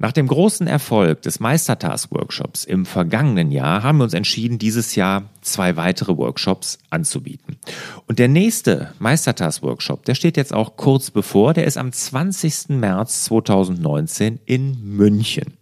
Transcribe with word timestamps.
Nach 0.00 0.12
dem 0.12 0.28
großen 0.28 0.68
Erfolg 0.68 1.22
des 1.22 1.40
Meistertask-Workshops 1.40 2.62
im 2.62 2.86
vergangenen 2.86 3.50
Jahr 3.50 3.82
haben 3.82 3.98
wir 3.98 4.04
uns 4.04 4.14
entschieden, 4.14 4.58
dieses 4.58 4.94
Jahr 4.94 5.24
zwei 5.40 5.74
weitere 5.74 6.16
Workshops 6.16 6.78
anzubieten. 6.88 7.56
Und 8.06 8.20
der 8.20 8.28
nächste 8.28 8.94
Meistertask-Workshop, 9.00 10.04
der 10.04 10.14
steht 10.14 10.36
jetzt 10.36 10.54
auch 10.54 10.76
kurz 10.76 11.10
bevor, 11.10 11.52
der 11.52 11.64
ist 11.64 11.76
am 11.76 11.90
20. 11.90 12.68
März 12.68 13.24
2019 13.24 14.38
in 14.46 14.78
München. 14.84 15.54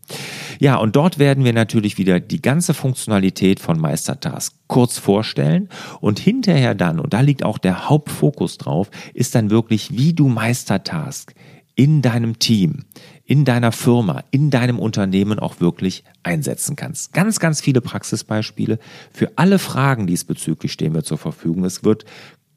Ja, 0.58 0.76
und 0.76 0.96
dort 0.96 1.18
werden 1.18 1.44
wir 1.44 1.54
natürlich 1.54 1.96
wieder 1.96 2.20
die 2.20 2.42
ganze 2.42 2.74
Funktionalität 2.74 3.58
von 3.58 3.80
Meistertask 3.80 4.54
kurz 4.66 4.98
vorstellen 4.98 5.70
und 6.00 6.18
hinterher 6.18 6.74
dann, 6.74 7.00
und 7.00 7.14
da 7.14 7.22
liegt 7.22 7.42
auch 7.42 7.56
der 7.56 7.88
Hauptfokus 7.88 8.58
drauf, 8.58 8.90
ist 9.14 9.34
dann 9.34 9.48
wirklich, 9.48 9.96
wie 9.96 10.12
du 10.12 10.28
Meistertask 10.28 11.34
in 11.74 12.00
deinem 12.00 12.38
Team, 12.38 12.84
in 13.26 13.44
deiner 13.44 13.72
Firma, 13.72 14.22
in 14.30 14.50
deinem 14.50 14.78
Unternehmen 14.78 15.38
auch 15.38 15.60
wirklich 15.60 16.04
einsetzen 16.22 16.76
kannst. 16.76 17.12
Ganz, 17.12 17.40
ganz 17.40 17.60
viele 17.60 17.80
Praxisbeispiele. 17.80 18.78
Für 19.12 19.32
alle 19.36 19.58
Fragen 19.58 20.06
diesbezüglich 20.06 20.72
stehen 20.72 20.94
wir 20.94 21.02
zur 21.02 21.18
Verfügung. 21.18 21.64
Es 21.64 21.82
wird 21.84 22.04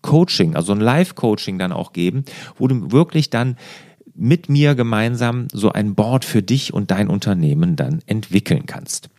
Coaching, 0.02 0.56
also 0.56 0.72
ein 0.72 0.80
Live-Coaching 0.80 1.58
dann 1.58 1.72
auch 1.72 1.92
geben, 1.92 2.24
wo 2.58 2.68
du 2.68 2.92
wirklich 2.92 3.30
dann 3.30 3.58
mit 4.16 4.48
mir 4.48 4.76
gemeinsam 4.76 5.48
so 5.52 5.72
ein 5.72 5.96
Board 5.96 6.24
für 6.24 6.44
dich 6.44 6.74
und 6.74 6.92
dein 6.92 7.10
Unternehmen 7.10 7.76
dann 7.76 8.02
entwickeln 8.06 8.66
kannst. 8.66 9.10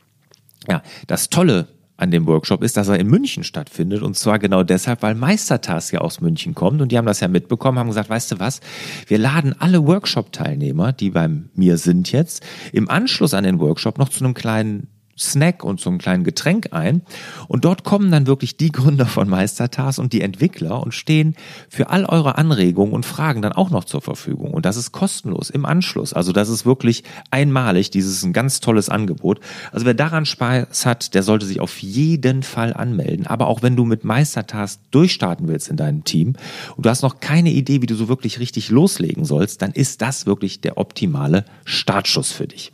Ja, 0.68 0.82
das 1.06 1.30
Tolle 1.30 1.68
an 2.00 2.10
dem 2.10 2.26
Workshop 2.26 2.62
ist, 2.62 2.76
dass 2.76 2.88
er 2.88 2.98
in 2.98 3.06
München 3.08 3.44
stattfindet. 3.44 4.02
Und 4.02 4.16
zwar 4.16 4.38
genau 4.38 4.62
deshalb, 4.62 5.02
weil 5.02 5.14
Meistertask 5.14 5.92
ja 5.92 6.00
aus 6.00 6.20
München 6.20 6.54
kommt. 6.54 6.80
Und 6.80 6.92
die 6.92 6.98
haben 6.98 7.06
das 7.06 7.20
ja 7.20 7.28
mitbekommen, 7.28 7.78
haben 7.78 7.88
gesagt, 7.88 8.10
weißt 8.10 8.32
du 8.32 8.38
was, 8.38 8.60
wir 9.06 9.18
laden 9.18 9.54
alle 9.58 9.86
Workshop-Teilnehmer, 9.86 10.92
die 10.92 11.10
bei 11.10 11.28
mir 11.54 11.76
sind 11.76 12.10
jetzt, 12.10 12.44
im 12.72 12.88
Anschluss 12.88 13.34
an 13.34 13.44
den 13.44 13.60
Workshop 13.60 13.98
noch 13.98 14.08
zu 14.08 14.24
einem 14.24 14.34
kleinen 14.34 14.88
Snack 15.20 15.62
und 15.64 15.80
so 15.80 15.90
einem 15.90 15.98
kleinen 15.98 16.24
Getränk 16.24 16.72
ein. 16.72 17.02
Und 17.46 17.64
dort 17.64 17.84
kommen 17.84 18.10
dann 18.10 18.26
wirklich 18.26 18.56
die 18.56 18.72
Gründer 18.72 19.06
von 19.06 19.28
Meistertas 19.28 19.98
und 19.98 20.12
die 20.12 20.22
Entwickler 20.22 20.82
und 20.82 20.94
stehen 20.94 21.36
für 21.68 21.90
all 21.90 22.06
eure 22.06 22.38
Anregungen 22.38 22.94
und 22.94 23.04
Fragen 23.04 23.42
dann 23.42 23.52
auch 23.52 23.70
noch 23.70 23.84
zur 23.84 24.00
Verfügung. 24.00 24.52
Und 24.52 24.64
das 24.64 24.76
ist 24.76 24.92
kostenlos 24.92 25.50
im 25.50 25.66
Anschluss. 25.66 26.12
Also 26.12 26.32
das 26.32 26.48
ist 26.48 26.64
wirklich 26.64 27.04
einmalig. 27.30 27.90
Dieses 27.90 28.16
ist 28.16 28.24
ein 28.24 28.32
ganz 28.32 28.60
tolles 28.60 28.88
Angebot. 28.88 29.40
Also 29.72 29.86
wer 29.86 29.94
daran 29.94 30.24
Spaß 30.26 30.86
hat, 30.86 31.14
der 31.14 31.22
sollte 31.22 31.46
sich 31.46 31.60
auf 31.60 31.78
jeden 31.78 32.42
Fall 32.42 32.72
anmelden. 32.72 33.26
Aber 33.26 33.48
auch 33.48 33.62
wenn 33.62 33.76
du 33.76 33.84
mit 33.84 34.04
Meistertas 34.04 34.80
durchstarten 34.90 35.48
willst 35.48 35.68
in 35.68 35.76
deinem 35.76 36.04
Team 36.04 36.34
und 36.76 36.86
du 36.86 36.90
hast 36.90 37.02
noch 37.02 37.20
keine 37.20 37.50
Idee, 37.50 37.82
wie 37.82 37.86
du 37.86 37.94
so 37.94 38.08
wirklich 38.08 38.40
richtig 38.40 38.70
loslegen 38.70 39.24
sollst, 39.24 39.62
dann 39.62 39.72
ist 39.72 40.00
das 40.02 40.26
wirklich 40.26 40.60
der 40.60 40.78
optimale 40.78 41.44
Startschuss 41.64 42.32
für 42.32 42.46
dich. 42.46 42.72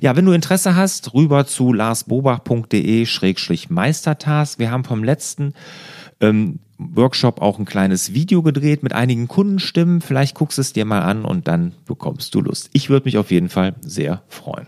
Ja, 0.00 0.16
wenn 0.16 0.24
du 0.24 0.32
Interesse 0.32 0.74
hast, 0.76 1.14
rüber 1.14 1.46
zu 1.46 1.72
larsbobach.de-meistertask. 1.72 4.58
Wir 4.58 4.70
haben 4.70 4.84
vom 4.84 5.02
letzten 5.04 5.54
ähm, 6.20 6.60
Workshop 6.78 7.42
auch 7.42 7.58
ein 7.58 7.66
kleines 7.66 8.14
Video 8.14 8.42
gedreht 8.42 8.82
mit 8.82 8.92
einigen 8.92 9.28
Kundenstimmen. 9.28 10.00
Vielleicht 10.00 10.34
guckst 10.34 10.58
es 10.58 10.72
dir 10.72 10.84
mal 10.84 11.02
an 11.02 11.24
und 11.24 11.46
dann 11.48 11.72
bekommst 11.86 12.34
du 12.34 12.40
Lust. 12.40 12.70
Ich 12.72 12.88
würde 12.88 13.04
mich 13.04 13.18
auf 13.18 13.30
jeden 13.30 13.50
Fall 13.50 13.74
sehr 13.82 14.22
freuen. 14.28 14.66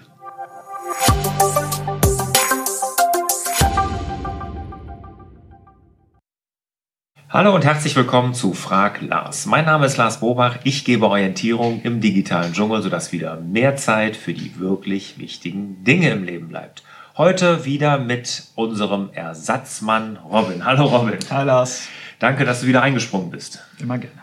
Hallo 7.35 7.55
und 7.55 7.65
herzlich 7.65 7.97
willkommen 7.97 8.35
zu 8.35 8.53
Frag 8.53 9.01
Lars. 9.01 9.47
Mein 9.47 9.65
Name 9.65 9.87
ist 9.87 9.97
Lars 9.97 10.21
Bobach. 10.21 10.59
Ich 10.65 10.85
gebe 10.85 11.07
Orientierung 11.07 11.81
im 11.81 12.03
digitalen 12.03 12.53
Dschungel, 12.53 12.83
sodass 12.83 13.11
wieder 13.11 13.37
mehr 13.37 13.75
Zeit 13.77 14.19
für 14.19 14.35
die 14.35 14.61
wirklich 14.61 15.17
wichtigen 15.17 15.83
Dinge 15.83 16.11
im 16.11 16.25
Leben 16.25 16.49
bleibt. 16.49 16.83
Heute 17.17 17.65
wieder 17.65 17.97
mit 17.97 18.49
unserem 18.55 19.09
Ersatzmann 19.15 20.19
Robin. 20.19 20.67
Hallo 20.67 20.85
Robin. 20.85 21.19
Hallo 21.31 21.47
Lars. 21.47 21.89
Danke, 22.19 22.45
dass 22.45 22.61
du 22.61 22.67
wieder 22.67 22.83
eingesprungen 22.83 23.31
bist. 23.31 23.65
Immer 23.81 23.97
gerne. 23.97 24.21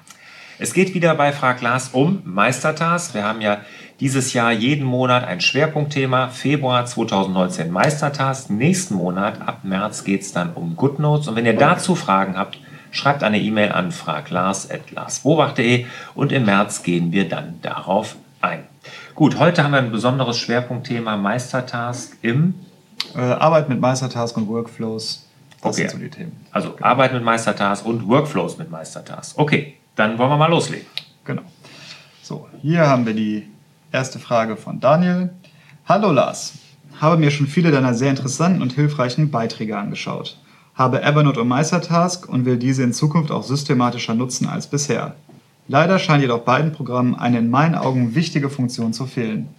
Es 0.59 0.75
geht 0.75 0.94
wieder 0.94 1.16
bei 1.16 1.31
Frag 1.31 1.64
Lars 1.64 1.90
um 1.94 2.22
Meistertask. 2.25 3.16
Wir 3.16 3.24
haben 3.24 3.42
ja 3.42 3.62
dieses 4.00 4.34
Jahr 4.34 4.52
jeden 4.52 4.86
Monat 4.86 5.24
ein 5.24 5.42
Schwerpunktthema. 5.42 6.28
Februar 6.28 6.86
2019 6.86 7.72
Meistertask. 7.72 8.52
Nächsten 8.52 8.94
Monat, 8.94 9.42
ab 9.42 9.62
März, 9.64 10.03
geht 10.03 10.22
es 10.22 10.31
dann 10.31 10.53
um 10.53 10.75
GoodNotes. 10.75 11.28
Und 11.28 11.36
wenn 11.36 11.48
ihr 11.48 11.58
dazu 11.58 11.96
Fragen 11.96 12.38
habt, 12.38 12.59
schreibt 12.92 13.24
eine 13.24 13.40
E-Mail 13.40 13.72
an 13.72 13.92
fraglars.larsbobach.de 13.92 15.86
und 16.16 16.32
im 16.32 16.46
März 16.46 16.84
gehen 16.84 17.12
wir 17.12 17.28
dann 17.28 17.60
darauf 17.62 18.16
ein. 18.42 18.64
Gut, 19.16 19.38
heute 19.38 19.64
haben 19.64 19.72
wir 19.72 19.80
ein 19.80 19.92
besonderes 19.92 20.38
Schwerpunktthema 20.38 21.18
Meistertask 21.18 22.18
im 22.22 22.56
äh, 23.16 23.20
Arbeit 23.20 23.70
mit 23.70 23.80
Meistertask 23.80 24.36
und 24.38 24.48
Workflows. 24.48 25.28
Das 25.62 25.74
okay. 25.74 25.82
sind 25.82 25.92
so 25.92 25.98
die 25.98 26.10
Themen. 26.10 26.46
Also 26.52 26.72
genau. 26.72 26.86
Arbeit 26.86 27.14
mit 27.14 27.24
Meistertask 27.24 27.86
und 27.86 28.08
Workflows 28.08 28.58
mit 28.58 28.72
Meistertask. 28.72 29.38
Okay, 29.38 29.76
dann 29.96 30.18
wollen 30.18 30.30
wir 30.30 30.38
mal 30.38 30.50
loslegen. 30.50 30.88
Genau. 31.26 31.42
So, 32.24 32.48
hier 32.62 32.88
haben 32.88 33.06
wir 33.06 33.14
die 33.14 33.48
erste 33.92 34.20
Frage 34.20 34.56
von 34.56 34.80
Daniel. 34.80 35.32
Hallo 35.86 36.12
Lars, 36.12 36.54
habe 37.02 37.18
mir 37.18 37.32
schon 37.32 37.48
viele 37.48 37.72
deiner 37.72 37.94
sehr 37.94 38.12
interessanten 38.12 38.62
und 38.62 38.74
hilfreichen 38.74 39.32
Beiträge 39.32 39.78
angeschaut 39.78 40.38
habe 40.80 41.04
Evernote 41.04 41.42
und 41.42 41.50
Meistertask 41.50 42.28
und 42.30 42.46
will 42.46 42.56
diese 42.56 42.84
in 42.84 42.94
Zukunft 42.94 43.32
auch 43.32 43.44
systematischer 43.44 44.16
nutzen 44.16 44.48
als 44.48 44.66
bisher. 44.66 45.16
Leider 45.68 46.00
scheint 46.00 46.22
jedoch 46.22 46.40
beiden 46.40 46.72
Programmen 46.72 47.16
eine 47.16 47.40
in 47.40 47.50
meinen 47.50 47.76
Augen 47.76 48.16
wichtige 48.16 48.50
Funktion 48.50 48.94
zu 48.94 49.06
fehlen. 49.06 49.50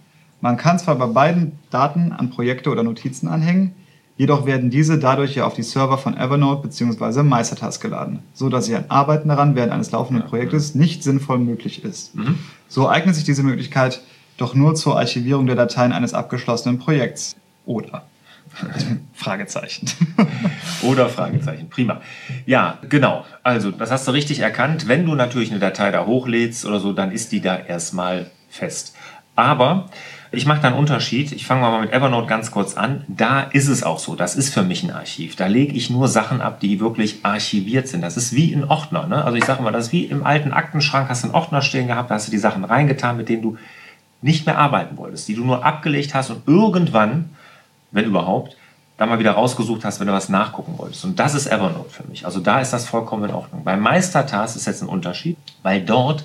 Man 0.41 0.57
kann 0.57 0.79
zwar 0.79 0.95
bei 0.95 1.05
beiden 1.05 1.59
Daten 1.69 2.11
an 2.11 2.31
Projekte 2.31 2.71
oder 2.71 2.81
Notizen 2.81 3.27
anhängen, 3.27 3.75
jedoch 4.17 4.47
werden 4.47 4.71
diese 4.71 4.97
dadurch 4.97 5.35
ja 5.35 5.45
auf 5.45 5.53
die 5.53 5.61
Server 5.61 5.99
von 5.99 6.17
Evernote 6.17 6.63
bzw. 6.63 7.21
Meistertask 7.21 7.79
geladen, 7.79 8.19
so 8.33 8.49
dass 8.49 8.67
ein 8.71 8.89
Arbeiten 8.89 9.29
daran 9.29 9.55
während 9.55 9.71
eines 9.71 9.91
laufenden 9.91 10.25
Projektes 10.25 10.73
nicht 10.73 11.03
sinnvoll 11.03 11.37
möglich 11.37 11.83
ist. 11.83 12.15
Mhm. 12.15 12.39
So 12.67 12.89
eignet 12.89 13.13
sich 13.13 13.25
diese 13.25 13.43
Möglichkeit 13.43 14.01
doch 14.37 14.55
nur 14.55 14.73
zur 14.73 14.97
Archivierung 14.97 15.45
der 15.45 15.55
Dateien 15.55 15.91
eines 15.91 16.15
abgeschlossenen 16.15 16.79
Projekts. 16.79 17.35
Oder 17.67 18.05
Fragezeichen. 19.13 19.89
Oder 20.83 21.09
Fragezeichen. 21.09 21.69
Prima. 21.69 22.01
Ja, 22.45 22.79
genau. 22.89 23.25
Also, 23.43 23.71
das 23.71 23.91
hast 23.91 24.07
du 24.07 24.11
richtig 24.11 24.39
erkannt. 24.39 24.87
Wenn 24.87 25.05
du 25.05 25.15
natürlich 25.15 25.51
eine 25.51 25.59
Datei 25.59 25.91
da 25.91 26.05
hochlädst 26.05 26.65
oder 26.65 26.79
so, 26.79 26.93
dann 26.93 27.11
ist 27.11 27.31
die 27.31 27.41
da 27.41 27.57
erstmal 27.57 28.29
fest. 28.49 28.95
Aber 29.35 29.89
ich 30.33 30.45
mache 30.45 30.61
da 30.61 30.69
einen 30.69 30.77
Unterschied. 30.77 31.31
Ich 31.33 31.45
fange 31.45 31.61
mal 31.61 31.81
mit 31.81 31.91
Evernote 31.91 32.27
ganz 32.27 32.51
kurz 32.51 32.75
an. 32.75 33.03
Da 33.07 33.41
ist 33.41 33.67
es 33.67 33.83
auch 33.83 33.99
so. 33.99 34.15
Das 34.15 34.35
ist 34.35 34.53
für 34.53 34.63
mich 34.63 34.83
ein 34.83 34.91
Archiv. 34.91 35.35
Da 35.35 35.47
lege 35.47 35.73
ich 35.73 35.89
nur 35.89 36.07
Sachen 36.07 36.41
ab, 36.41 36.59
die 36.59 36.79
wirklich 36.79 37.19
archiviert 37.23 37.87
sind. 37.87 38.01
Das 38.01 38.17
ist 38.17 38.33
wie 38.33 38.53
ein 38.53 38.63
Ordner. 38.63 39.07
Ne? 39.07 39.23
Also 39.23 39.37
ich 39.37 39.45
sage 39.45 39.61
mal, 39.61 39.71
das 39.71 39.87
ist 39.87 39.91
wie 39.91 40.05
im 40.05 40.25
alten 40.25 40.51
Aktenschrank. 40.51 41.09
Hast 41.09 41.23
du 41.23 41.27
einen 41.27 41.35
Ordner 41.35 41.61
stehen 41.61 41.87
gehabt, 41.87 42.09
da 42.09 42.15
hast 42.15 42.27
du 42.27 42.31
die 42.31 42.37
Sachen 42.37 42.63
reingetan, 42.63 43.17
mit 43.17 43.29
denen 43.29 43.41
du 43.41 43.57
nicht 44.21 44.45
mehr 44.45 44.57
arbeiten 44.57 44.97
wolltest, 44.97 45.27
die 45.27 45.35
du 45.35 45.43
nur 45.43 45.65
abgelegt 45.65 46.13
hast 46.13 46.29
und 46.29 46.47
irgendwann 46.47 47.29
wenn 47.91 48.05
überhaupt, 48.05 48.57
da 48.97 49.05
mal 49.07 49.19
wieder 49.19 49.31
rausgesucht 49.31 49.83
hast, 49.83 49.99
wenn 49.99 50.07
du 50.07 50.13
was 50.13 50.29
nachgucken 50.29 50.77
wolltest. 50.77 51.03
Und 51.05 51.17
das 51.17 51.33
ist 51.33 51.47
Evernote 51.47 51.89
für 51.89 52.03
mich. 52.03 52.25
Also 52.25 52.39
da 52.39 52.61
ist 52.61 52.71
das 52.71 52.87
vollkommen 52.87 53.25
in 53.25 53.33
Ordnung. 53.33 53.63
Bei 53.63 53.75
Meistertask 53.75 54.55
ist 54.55 54.67
jetzt 54.67 54.83
ein 54.83 54.89
Unterschied, 54.89 55.37
weil 55.63 55.81
dort 55.81 56.23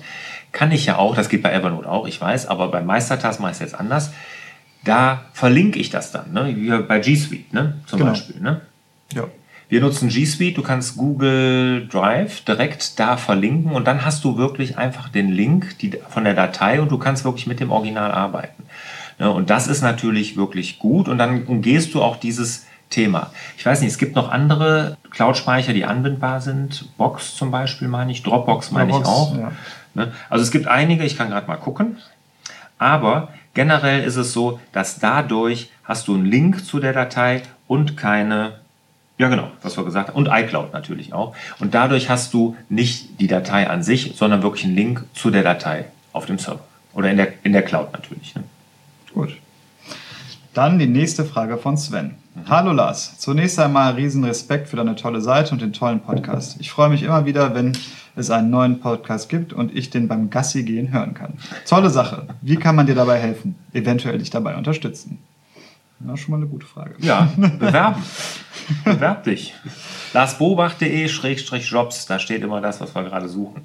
kann 0.51 0.71
ich 0.71 0.85
ja 0.85 0.97
auch, 0.97 1.15
das 1.15 1.29
geht 1.29 1.41
bei 1.41 1.51
Evernote 1.51 1.89
auch, 1.89 2.07
ich 2.07 2.21
weiß, 2.21 2.45
aber 2.47 2.69
bei 2.69 2.81
Meistertask 2.81 3.39
mache 3.39 3.51
ich 3.51 3.57
es 3.57 3.61
jetzt 3.61 3.75
anders. 3.75 4.11
Da 4.83 5.25
verlinke 5.33 5.79
ich 5.79 5.89
das 5.89 6.11
dann, 6.11 6.31
ne? 6.31 6.55
wie 6.55 6.69
bei 6.83 6.99
G 6.99 7.15
Suite 7.15 7.51
ne? 7.51 7.77
zum 7.87 7.99
genau. 7.99 8.11
Beispiel. 8.11 8.39
Ne? 8.39 8.61
Ja. 9.13 9.23
Wir 9.69 9.81
nutzen 9.81 10.07
G 10.07 10.23
Suite, 10.23 10.55
du 10.55 10.61
kannst 10.61 10.95
Google 10.95 11.87
Drive 11.87 12.41
direkt 12.41 12.99
da 12.99 13.17
verlinken 13.17 13.71
und 13.71 13.85
dann 13.85 14.05
hast 14.05 14.23
du 14.23 14.37
wirklich 14.37 14.77
einfach 14.77 15.09
den 15.09 15.29
Link 15.29 15.77
die, 15.79 15.99
von 16.07 16.23
der 16.23 16.35
Datei 16.35 16.79
und 16.79 16.89
du 16.89 16.97
kannst 16.97 17.25
wirklich 17.25 17.47
mit 17.47 17.59
dem 17.59 17.71
Original 17.71 18.11
arbeiten. 18.11 18.63
Ne, 19.19 19.31
und 19.31 19.49
das 19.49 19.67
ist 19.67 19.81
natürlich 19.81 20.37
wirklich 20.37 20.79
gut 20.79 21.07
und 21.07 21.17
dann 21.17 21.45
umgehst 21.45 21.93
du 21.93 22.03
auch 22.03 22.17
dieses 22.17 22.65
Thema. 22.89 23.31
Ich 23.57 23.65
weiß 23.65 23.81
nicht, 23.81 23.89
es 23.89 23.97
gibt 23.97 24.15
noch 24.15 24.31
andere 24.31 24.97
Cloud-Speicher, 25.11 25.73
die 25.73 25.85
anbindbar 25.85 26.39
sind. 26.39 26.89
Box 26.97 27.35
zum 27.35 27.51
Beispiel 27.51 27.87
meine 27.87 28.11
ich, 28.11 28.23
Dropbox 28.23 28.71
meine 28.71 28.91
Dropbox, 28.91 29.09
ich 29.09 29.13
auch. 29.13 29.37
Ja. 29.37 29.51
Ne, 29.95 30.11
also 30.29 30.43
es 30.43 30.51
gibt 30.51 30.67
einige, 30.67 31.03
ich 31.03 31.17
kann 31.17 31.29
gerade 31.29 31.47
mal 31.47 31.57
gucken. 31.57 31.97
Aber 32.77 33.29
generell 33.55 34.03
ist 34.03 34.17
es 34.17 34.33
so, 34.33 34.59
dass 34.71 34.99
dadurch 34.99 35.71
hast 35.83 36.07
du 36.07 36.13
einen 36.13 36.25
Link 36.25 36.63
zu 36.65 36.79
der 36.79 36.93
Datei 36.93 37.41
und 37.65 37.97
keine, 37.97 38.59
ja 39.17 39.29
genau, 39.29 39.49
was 39.63 39.77
wir 39.77 39.83
gesagt 39.83 40.09
haben, 40.09 40.15
und 40.15 40.27
iCloud 40.27 40.73
natürlich 40.73 41.11
auch. 41.11 41.35
Und 41.59 41.73
dadurch 41.73 42.09
hast 42.09 42.35
du 42.35 42.55
nicht 42.69 43.19
die 43.19 43.27
Datei 43.27 43.67
an 43.67 43.81
sich, 43.81 44.13
sondern 44.15 44.43
wirklich 44.43 44.65
einen 44.65 44.75
Link 44.75 45.05
zu 45.13 45.31
der 45.31 45.41
Datei 45.41 45.85
auf 46.13 46.27
dem 46.27 46.37
Server. 46.37 46.63
Oder 46.93 47.09
in 47.09 47.17
der, 47.17 47.33
in 47.43 47.53
der 47.53 47.63
Cloud 47.63 47.93
natürlich. 47.93 48.35
Ne? 48.35 48.43
Gut. 49.17 49.35
Dann 50.53 50.77
die 50.77 50.85
nächste 50.85 51.25
Frage 51.25 51.57
von 51.57 51.75
Sven. 51.75 52.13
Hallo 52.47 52.71
Lars, 52.71 53.17
zunächst 53.17 53.57
einmal 53.57 53.93
riesen 53.95 54.23
Respekt 54.23 54.69
für 54.69 54.75
deine 54.75 54.95
tolle 54.95 55.21
Seite 55.21 55.53
und 55.53 55.61
den 55.61 55.73
tollen 55.73 56.01
Podcast. 56.01 56.57
Ich 56.59 56.69
freue 56.69 56.89
mich 56.89 57.01
immer 57.01 57.25
wieder, 57.25 57.55
wenn 57.55 57.75
es 58.15 58.29
einen 58.29 58.51
neuen 58.51 58.79
Podcast 58.79 59.27
gibt 59.27 59.53
und 59.53 59.75
ich 59.75 59.89
den 59.89 60.07
beim 60.07 60.29
Gassi 60.29 60.61
gehen 60.61 60.91
hören 60.91 61.15
kann. 61.15 61.33
Tolle 61.67 61.89
Sache. 61.89 62.27
Wie 62.43 62.57
kann 62.57 62.75
man 62.75 62.85
dir 62.85 62.93
dabei 62.93 63.17
helfen? 63.17 63.55
Eventuell 63.73 64.19
dich 64.19 64.29
dabei 64.29 64.55
unterstützen? 64.55 65.17
Ja, 66.05 66.15
schon 66.15 66.33
mal 66.33 66.37
eine 66.37 66.45
gute 66.45 66.67
Frage. 66.67 66.93
Ja, 66.99 67.27
bewerben. 67.37 68.03
Bewerb 68.85 69.23
dich. 69.23 69.55
larsbobach.de-jobs, 70.13 72.05
da 72.05 72.19
steht 72.19 72.43
immer 72.43 72.61
das, 72.61 72.79
was 72.81 72.93
wir 72.93 73.01
gerade 73.01 73.27
suchen. 73.27 73.63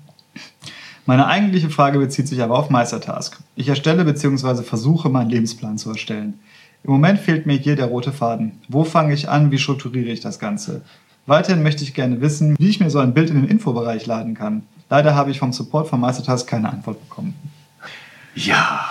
Meine 1.05 1.27
eigentliche 1.27 1.69
Frage 1.69 1.99
bezieht 1.99 2.29
sich 2.29 2.43
aber 2.43 2.57
auf 2.57 2.71
Meistertask. 2.71 3.39
Ich 3.57 3.69
erstelle 3.69 4.05
bzw. 4.05 4.63
versuche, 4.63 5.09
meinen 5.09 5.31
Lebensplan 5.31 5.77
zu 5.77 5.91
erstellen. 5.91 6.39
Im 6.85 6.93
Moment 6.93 7.19
fehlt 7.19 7.45
mir 7.47 7.57
hier 7.57 7.75
der 7.75 7.87
rote 7.87 8.13
Faden. 8.13 8.61
Wo 8.69 8.85
fange 8.85 9.15
ich 9.15 9.29
an? 9.29 9.51
Wie 9.51 9.59
strukturiere 9.59 10.11
ich 10.11 10.21
das 10.21 10.39
Ganze? 10.39 10.83
Weiterhin 11.27 11.63
möchte 11.63 11.83
ich 11.85 11.95
gerne 11.95 12.21
wissen, 12.21 12.57
wie 12.59 12.69
ich 12.69 12.81
mir 12.81 12.91
so 12.91 12.99
ein 12.99 13.15
Bild 13.15 13.31
in 13.31 13.37
den 13.37 13.49
Infobereich 13.51 14.07
laden 14.07 14.35
kann. 14.35 14.63
Leider 14.91 15.15
habe 15.15 15.31
ich 15.31 15.39
vom 15.39 15.53
Support 15.53 15.89
von 15.89 16.01
Meistertask 16.01 16.49
keine 16.49 16.71
Antwort 16.71 17.01
bekommen. 17.09 17.35
Ja, 18.35 18.85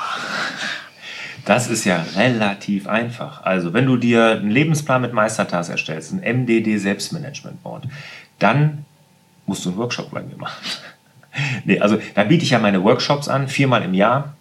das 1.46 1.68
ist 1.68 1.86
ja 1.86 2.06
relativ 2.16 2.88
einfach. 2.88 3.44
Also, 3.44 3.74
wenn 3.74 3.86
du 3.86 3.98
dir 3.98 4.32
einen 4.32 4.52
Lebensplan 4.52 5.02
mit 5.02 5.14
Meistertask 5.14 5.70
erstellst, 5.70 6.14
ein 6.14 6.20
MDD 6.20 6.78
Selbstmanagement 6.78 7.62
Board, 7.64 7.88
dann 8.40 8.86
musst 9.46 9.66
du 9.66 9.70
einen 9.70 9.78
Workshop 9.78 10.12
bei 10.12 10.22
mir 10.22 10.38
machen. 10.38 10.62
Nee, 11.66 11.80
also 11.80 11.98
da 12.16 12.24
biete 12.24 12.44
ich 12.44 12.52
ja 12.52 12.60
meine 12.60 12.84
Workshops 12.84 13.28
an, 13.28 13.48
viermal 13.48 13.84
im 13.84 13.94
Jahr. 13.94 14.34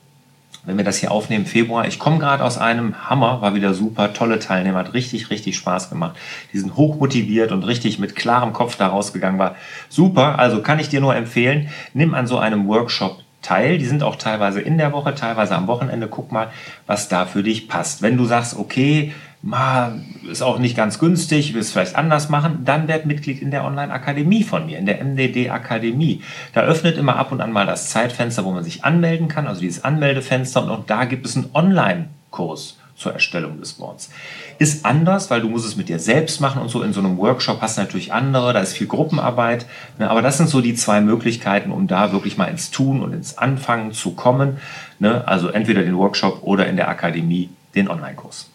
Wenn 0.65 0.77
wir 0.77 0.85
das 0.85 0.99
hier 0.99 1.11
aufnehmen, 1.11 1.47
Februar, 1.47 1.87
ich 1.87 1.99
komme 1.99 2.19
gerade 2.19 2.45
aus 2.45 2.59
einem 2.59 3.09
Hammer, 3.09 3.41
war 3.41 3.55
wieder 3.55 3.73
super, 3.73 4.13
tolle 4.13 4.39
Teilnehmer, 4.39 4.81
hat 4.81 4.93
richtig, 4.93 5.31
richtig 5.31 5.57
Spaß 5.57 5.89
gemacht. 5.89 6.19
Die 6.53 6.59
sind 6.59 6.77
hochmotiviert 6.77 7.51
und 7.51 7.63
richtig 7.63 7.99
mit 7.99 8.15
klarem 8.15 8.53
Kopf 8.53 8.77
da 8.77 8.89
rausgegangen, 8.89 9.39
war 9.39 9.57
super. 9.89 10.39
Also 10.39 10.61
kann 10.61 10.79
ich 10.79 10.91
dir 10.91 11.01
nur 11.01 11.17
empfehlen, 11.17 11.71
nimm 11.95 12.13
an 12.13 12.27
so 12.27 12.39
einem 12.39 12.69
Workshop 12.69 13.23
teil. 13.43 13.79
Die 13.79 13.87
sind 13.87 14.03
auch 14.03 14.17
teilweise 14.17 14.61
in 14.61 14.79
der 14.79 14.93
Woche, 14.93 15.15
teilweise 15.15 15.55
am 15.55 15.67
Wochenende. 15.67 16.09
Guck 16.09 16.31
mal, 16.33 16.51
was 16.87 17.09
da 17.09 17.25
für 17.25 17.43
dich 17.43 17.69
passt. 17.69 18.03
Wenn 18.03 18.17
du 18.17 18.25
sagst, 18.25 18.59
okay, 18.59 19.15
mal, 19.43 20.01
ist 20.31 20.43
auch 20.43 20.59
nicht 20.59 20.77
ganz 20.77 20.99
günstig, 20.99 21.55
willst 21.55 21.73
vielleicht 21.73 21.97
anders 21.97 22.29
machen, 22.29 22.65
dann 22.65 22.89
werd 22.89 23.07
Mitglied 23.07 23.41
in 23.41 23.51
der 23.51 23.65
Online-Akademie 23.65 24.43
von 24.43 24.67
mir, 24.67 24.79
in 24.79 24.87
der 24.87 25.03
MDD-Akademie. 25.03 26.23
Da 26.53 26.63
öffnet 26.63 26.99
immer 26.99 27.17
ab 27.17 27.33
und 27.33 27.41
an 27.41 27.53
mal 27.53 27.67
das 27.67 27.89
Zeitfenster, 27.89 28.45
wo 28.45 28.53
man 28.53 28.65
sich 28.65 28.85
anmelden 28.85 29.29
kann, 29.29 29.47
also 29.47 29.61
dieses 29.61 29.83
Anmeldefenster 29.83 30.63
und 30.63 30.71
auch 30.71 30.85
da 30.87 31.07
gibt 31.07 31.25
es 31.25 31.37
einen 31.37 31.51
Online-Kurs 31.55 32.77
zur 33.01 33.15
Erstellung 33.15 33.59
des 33.59 33.73
Boards. 33.73 34.11
Ist 34.59 34.85
anders, 34.85 35.31
weil 35.31 35.41
du 35.41 35.49
musst 35.49 35.67
es 35.67 35.75
mit 35.75 35.89
dir 35.89 35.99
selbst 35.99 36.43
machen 36.43 36.61
und 36.61 36.69
so. 36.69 36.83
In 36.83 36.93
so 36.93 37.01
einem 37.01 37.17
Workshop 37.17 37.63
hast 37.63 37.79
du 37.79 37.81
natürlich 37.81 38.13
andere, 38.13 38.53
da 38.53 38.61
ist 38.61 38.75
viel 38.75 38.89
Gruppenarbeit. 38.89 39.65
Ne? 39.99 40.11
Aber 40.11 40.21
das 40.21 40.37
sind 40.37 40.51
so 40.51 40.61
die 40.61 40.75
zwei 40.75 41.01
Möglichkeiten, 41.01 41.71
um 41.71 41.87
da 41.87 42.13
wirklich 42.13 42.37
mal 42.37 42.45
ins 42.45 42.71
Tun 42.71 43.03
und 43.03 43.15
ins 43.15 43.39
Anfangen 43.39 43.93
zu 43.93 44.11
kommen. 44.11 44.59
Ne? 44.99 45.27
Also 45.27 45.49
entweder 45.49 45.83
den 45.83 45.97
Workshop 45.97 46.43
oder 46.43 46.67
in 46.67 46.77
der 46.77 46.89
Akademie 46.89 47.49
den 47.75 47.89
Online-Kurs. 47.89 48.50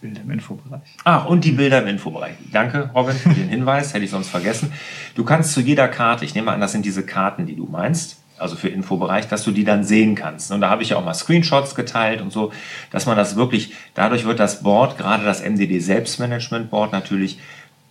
Bilder 0.00 0.20
im 0.20 0.30
Infobereich. 0.30 0.82
Ach, 1.04 1.26
und 1.26 1.44
die 1.44 1.52
Bilder 1.52 1.82
im 1.82 1.88
Infobereich. 1.88 2.34
Danke, 2.52 2.90
Robin, 2.94 3.16
für 3.16 3.30
den 3.30 3.48
Hinweis, 3.48 3.94
hätte 3.94 4.04
ich 4.04 4.10
sonst 4.10 4.28
vergessen. 4.28 4.72
Du 5.16 5.24
kannst 5.24 5.52
zu 5.52 5.60
jeder 5.60 5.88
Karte, 5.88 6.24
ich 6.24 6.34
nehme 6.34 6.52
an, 6.52 6.60
das 6.60 6.72
sind 6.72 6.84
diese 6.84 7.04
Karten, 7.04 7.46
die 7.46 7.56
du 7.56 7.66
meinst, 7.66 8.18
also 8.38 8.54
für 8.54 8.68
Infobereich, 8.68 9.26
dass 9.26 9.42
du 9.42 9.50
die 9.50 9.64
dann 9.64 9.82
sehen 9.82 10.14
kannst. 10.14 10.52
Und 10.52 10.60
da 10.60 10.70
habe 10.70 10.84
ich 10.84 10.90
ja 10.90 10.96
auch 10.96 11.04
mal 11.04 11.14
Screenshots 11.14 11.74
geteilt 11.74 12.20
und 12.20 12.32
so, 12.32 12.52
dass 12.92 13.06
man 13.06 13.16
das 13.16 13.34
wirklich, 13.34 13.74
dadurch 13.94 14.24
wird 14.24 14.38
das 14.38 14.62
Board, 14.62 14.96
gerade 14.96 15.24
das 15.24 15.42
MDD 15.42 15.80
Selbstmanagement 15.80 16.70
Board 16.70 16.92
natürlich 16.92 17.40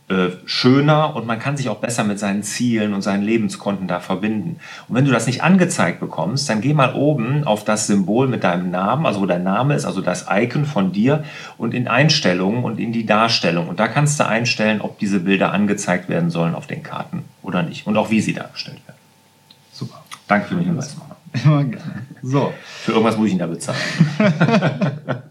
äh, 0.10 0.30
schöner 0.46 1.18
und 1.18 1.28
man 1.28 1.38
kann 1.38 1.58
sich 1.58 1.68
auch 1.68 1.80
besser 1.80 2.06
mit 2.06 2.18
seinen 2.18 2.42
Zielen 2.42 2.94
und 2.94 3.02
seinen 3.02 3.24
Lebenskonten 3.24 3.90
da 3.90 4.00
verbinden. 4.00 4.60
Und 4.88 4.96
wenn 4.96 5.04
du 5.04 5.12
das 5.12 5.28
nicht 5.28 5.44
angezeigt 5.44 6.00
bekommst, 6.00 6.50
dann 6.50 6.62
geh 6.62 6.74
mal 6.74 6.94
oben 6.94 7.44
auf 7.44 7.66
das 7.66 7.88
Symbol 7.88 8.30
mit 8.30 8.46
deinem 8.46 8.72
Namen, 8.72 9.06
also 9.06 9.20
wo 9.20 9.26
dein 9.26 9.44
Name 9.44 9.76
ist, 9.76 9.84
also 9.84 10.00
das 10.00 10.28
Icon 10.30 10.66
von 10.66 10.94
dir 10.94 11.26
und 11.58 11.74
in 11.74 11.90
Einstellungen 11.90 12.64
und 12.64 12.80
in 12.80 12.94
die 12.94 13.06
Darstellung. 13.06 13.68
Und 13.68 13.82
da 13.82 13.90
kannst 13.90 14.18
du 14.20 14.26
einstellen, 14.26 14.80
ob 14.80 14.98
diese 14.98 15.20
Bilder 15.20 15.52
angezeigt 15.52 16.08
werden 16.08 16.30
sollen 16.30 16.56
auf 16.56 16.68
den 16.68 16.84
Karten 16.84 17.26
oder 17.44 17.62
nicht 17.62 17.86
und 17.86 17.98
auch 17.98 18.10
wie 18.10 18.22
sie 18.22 18.34
dargestellt 18.34 18.80
werden. 18.88 18.98
Super. 19.74 20.04
Danke 20.28 20.48
für 20.48 20.56
den 20.56 20.64
Hinweis. 20.64 20.96
Immer 21.44 21.66
gerne. 21.66 22.06
So. 22.22 22.54
Für 22.84 22.94
irgendwas 22.94 23.18
muss 23.18 23.28
ich 23.28 23.34
ihn 23.34 23.40
da 23.40 23.48
bezahlen. 23.48 23.78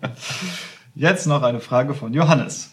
Jetzt 0.95 1.27
noch 1.27 1.43
eine 1.43 1.61
Frage 1.61 1.95
von 1.95 2.13
Johannes. 2.13 2.73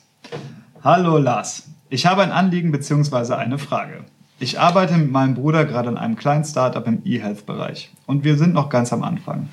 Hallo 0.84 1.18
Lars. 1.18 1.73
Ich 1.94 2.08
habe 2.08 2.24
ein 2.24 2.32
Anliegen 2.32 2.72
bzw. 2.72 3.36
eine 3.36 3.60
Frage. 3.60 4.00
Ich 4.40 4.60
arbeite 4.60 4.98
mit 4.98 5.12
meinem 5.12 5.36
Bruder 5.36 5.64
gerade 5.64 5.90
an 5.90 6.00
einem 6.00 6.16
kleinen 6.16 6.44
Startup 6.44 6.88
im 6.88 7.04
E-Health-Bereich 7.06 7.92
und 8.08 8.24
wir 8.24 8.36
sind 8.36 8.56
noch 8.56 8.70
ganz 8.70 8.92
am 8.92 9.04
Anfang. 9.04 9.48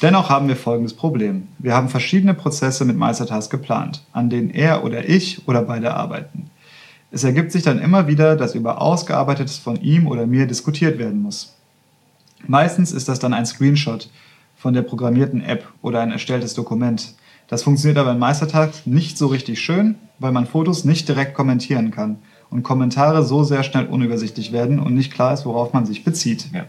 Dennoch 0.00 0.30
haben 0.30 0.48
wir 0.48 0.56
folgendes 0.56 0.94
Problem. 0.94 1.48
Wir 1.58 1.74
haben 1.74 1.90
verschiedene 1.90 2.32
Prozesse 2.32 2.86
mit 2.86 2.96
Meistertask 2.96 3.50
geplant, 3.50 4.06
an 4.14 4.30
denen 4.30 4.48
er 4.48 4.84
oder 4.84 5.06
ich 5.06 5.46
oder 5.46 5.60
beide 5.60 5.92
arbeiten. 5.92 6.48
Es 7.10 7.24
ergibt 7.24 7.52
sich 7.52 7.62
dann 7.62 7.78
immer 7.78 8.06
wieder, 8.06 8.36
dass 8.36 8.54
über 8.54 8.80
Ausgearbeitetes 8.80 9.58
von 9.58 9.76
ihm 9.76 10.06
oder 10.06 10.26
mir 10.26 10.46
diskutiert 10.46 10.98
werden 10.98 11.20
muss. 11.20 11.54
Meistens 12.46 12.92
ist 12.92 13.10
das 13.10 13.18
dann 13.18 13.34
ein 13.34 13.44
Screenshot 13.44 14.08
von 14.56 14.72
der 14.72 14.80
programmierten 14.80 15.44
App 15.44 15.68
oder 15.82 16.00
ein 16.00 16.10
erstelltes 16.10 16.54
Dokument. 16.54 17.12
Das 17.52 17.64
funktioniert 17.64 17.98
aber 17.98 18.12
in 18.12 18.18
Meistertag 18.18 18.70
nicht 18.86 19.18
so 19.18 19.26
richtig 19.26 19.60
schön, 19.60 19.96
weil 20.18 20.32
man 20.32 20.46
Fotos 20.46 20.86
nicht 20.86 21.06
direkt 21.06 21.34
kommentieren 21.34 21.90
kann 21.90 22.16
und 22.48 22.62
Kommentare 22.62 23.22
so 23.22 23.44
sehr 23.44 23.62
schnell 23.62 23.88
unübersichtlich 23.88 24.52
werden 24.52 24.80
und 24.80 24.94
nicht 24.94 25.12
klar 25.12 25.34
ist, 25.34 25.44
worauf 25.44 25.74
man 25.74 25.84
sich 25.84 26.02
bezieht. 26.02 26.46
Ja. 26.54 26.64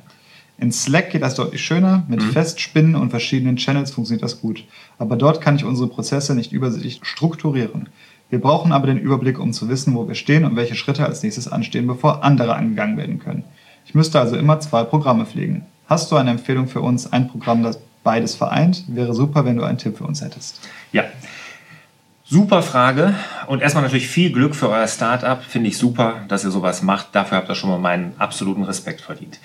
In 0.58 0.74
Slack 0.74 1.12
geht 1.12 1.22
das 1.22 1.36
deutlich 1.36 1.62
schöner. 1.62 2.04
Mit 2.10 2.22
mhm. 2.22 2.32
Festspinnen 2.32 2.96
und 2.96 3.12
verschiedenen 3.12 3.56
Channels 3.56 3.92
funktioniert 3.92 4.24
das 4.24 4.42
gut. 4.42 4.66
Aber 4.98 5.16
dort 5.16 5.40
kann 5.40 5.56
ich 5.56 5.64
unsere 5.64 5.88
Prozesse 5.88 6.36
nicht 6.36 6.52
übersichtlich 6.52 7.00
strukturieren. 7.02 7.88
Wir 8.30 8.42
brauchen 8.42 8.74
aber 8.74 8.88
den 8.88 9.00
Überblick, 9.00 9.40
um 9.40 9.54
zu 9.54 9.70
wissen, 9.70 9.96
wo 9.96 10.10
wir 10.10 10.16
stehen 10.16 10.44
und 10.44 10.58
welche 10.58 10.76
Schritte 10.76 11.06
als 11.06 11.24
nächstes 11.24 11.48
anstehen, 11.48 11.88
bevor 11.88 12.26
andere 12.26 12.56
angegangen 12.56 12.98
werden 12.98 13.20
können. 13.20 13.46
Ich 13.86 13.96
müsste 13.96 14.20
also 14.20 14.36
immer 14.36 14.60
zwei 14.60 14.84
Programme 14.84 15.26
pflegen. 15.26 15.64
Hast 15.86 16.12
du 16.12 16.18
eine 16.18 16.32
Empfehlung 16.32 16.68
für 16.68 16.82
uns, 16.82 17.14
ein 17.14 17.30
Programm, 17.30 17.64
das 17.64 17.80
beides 18.04 18.36
vereint? 18.36 18.84
Wäre 18.88 19.14
super, 19.14 19.46
wenn 19.46 19.58
du 19.58 19.64
einen 19.64 19.78
Tipp 19.78 19.98
für 19.98 20.06
uns 20.06 20.22
hättest. 20.22 20.60
Ja, 20.92 21.06
Super 22.34 22.64
Frage 22.64 23.14
und 23.46 23.62
erstmal 23.62 23.84
natürlich 23.84 24.08
viel 24.08 24.32
Glück 24.32 24.56
für 24.56 24.68
euer 24.68 24.88
Startup. 24.88 25.44
Finde 25.44 25.70
ich 25.70 25.78
super, 25.78 26.22
dass 26.30 26.44
ihr 26.44 26.50
sowas 26.50 26.82
macht. 26.82 27.10
Dafür 27.14 27.38
habt 27.38 27.50
ihr 27.50 27.54
schon 27.54 27.70
mal 27.70 27.78
meinen 27.78 28.16
absoluten 28.18 28.64
Respekt 28.64 29.02
verdient. 29.02 29.40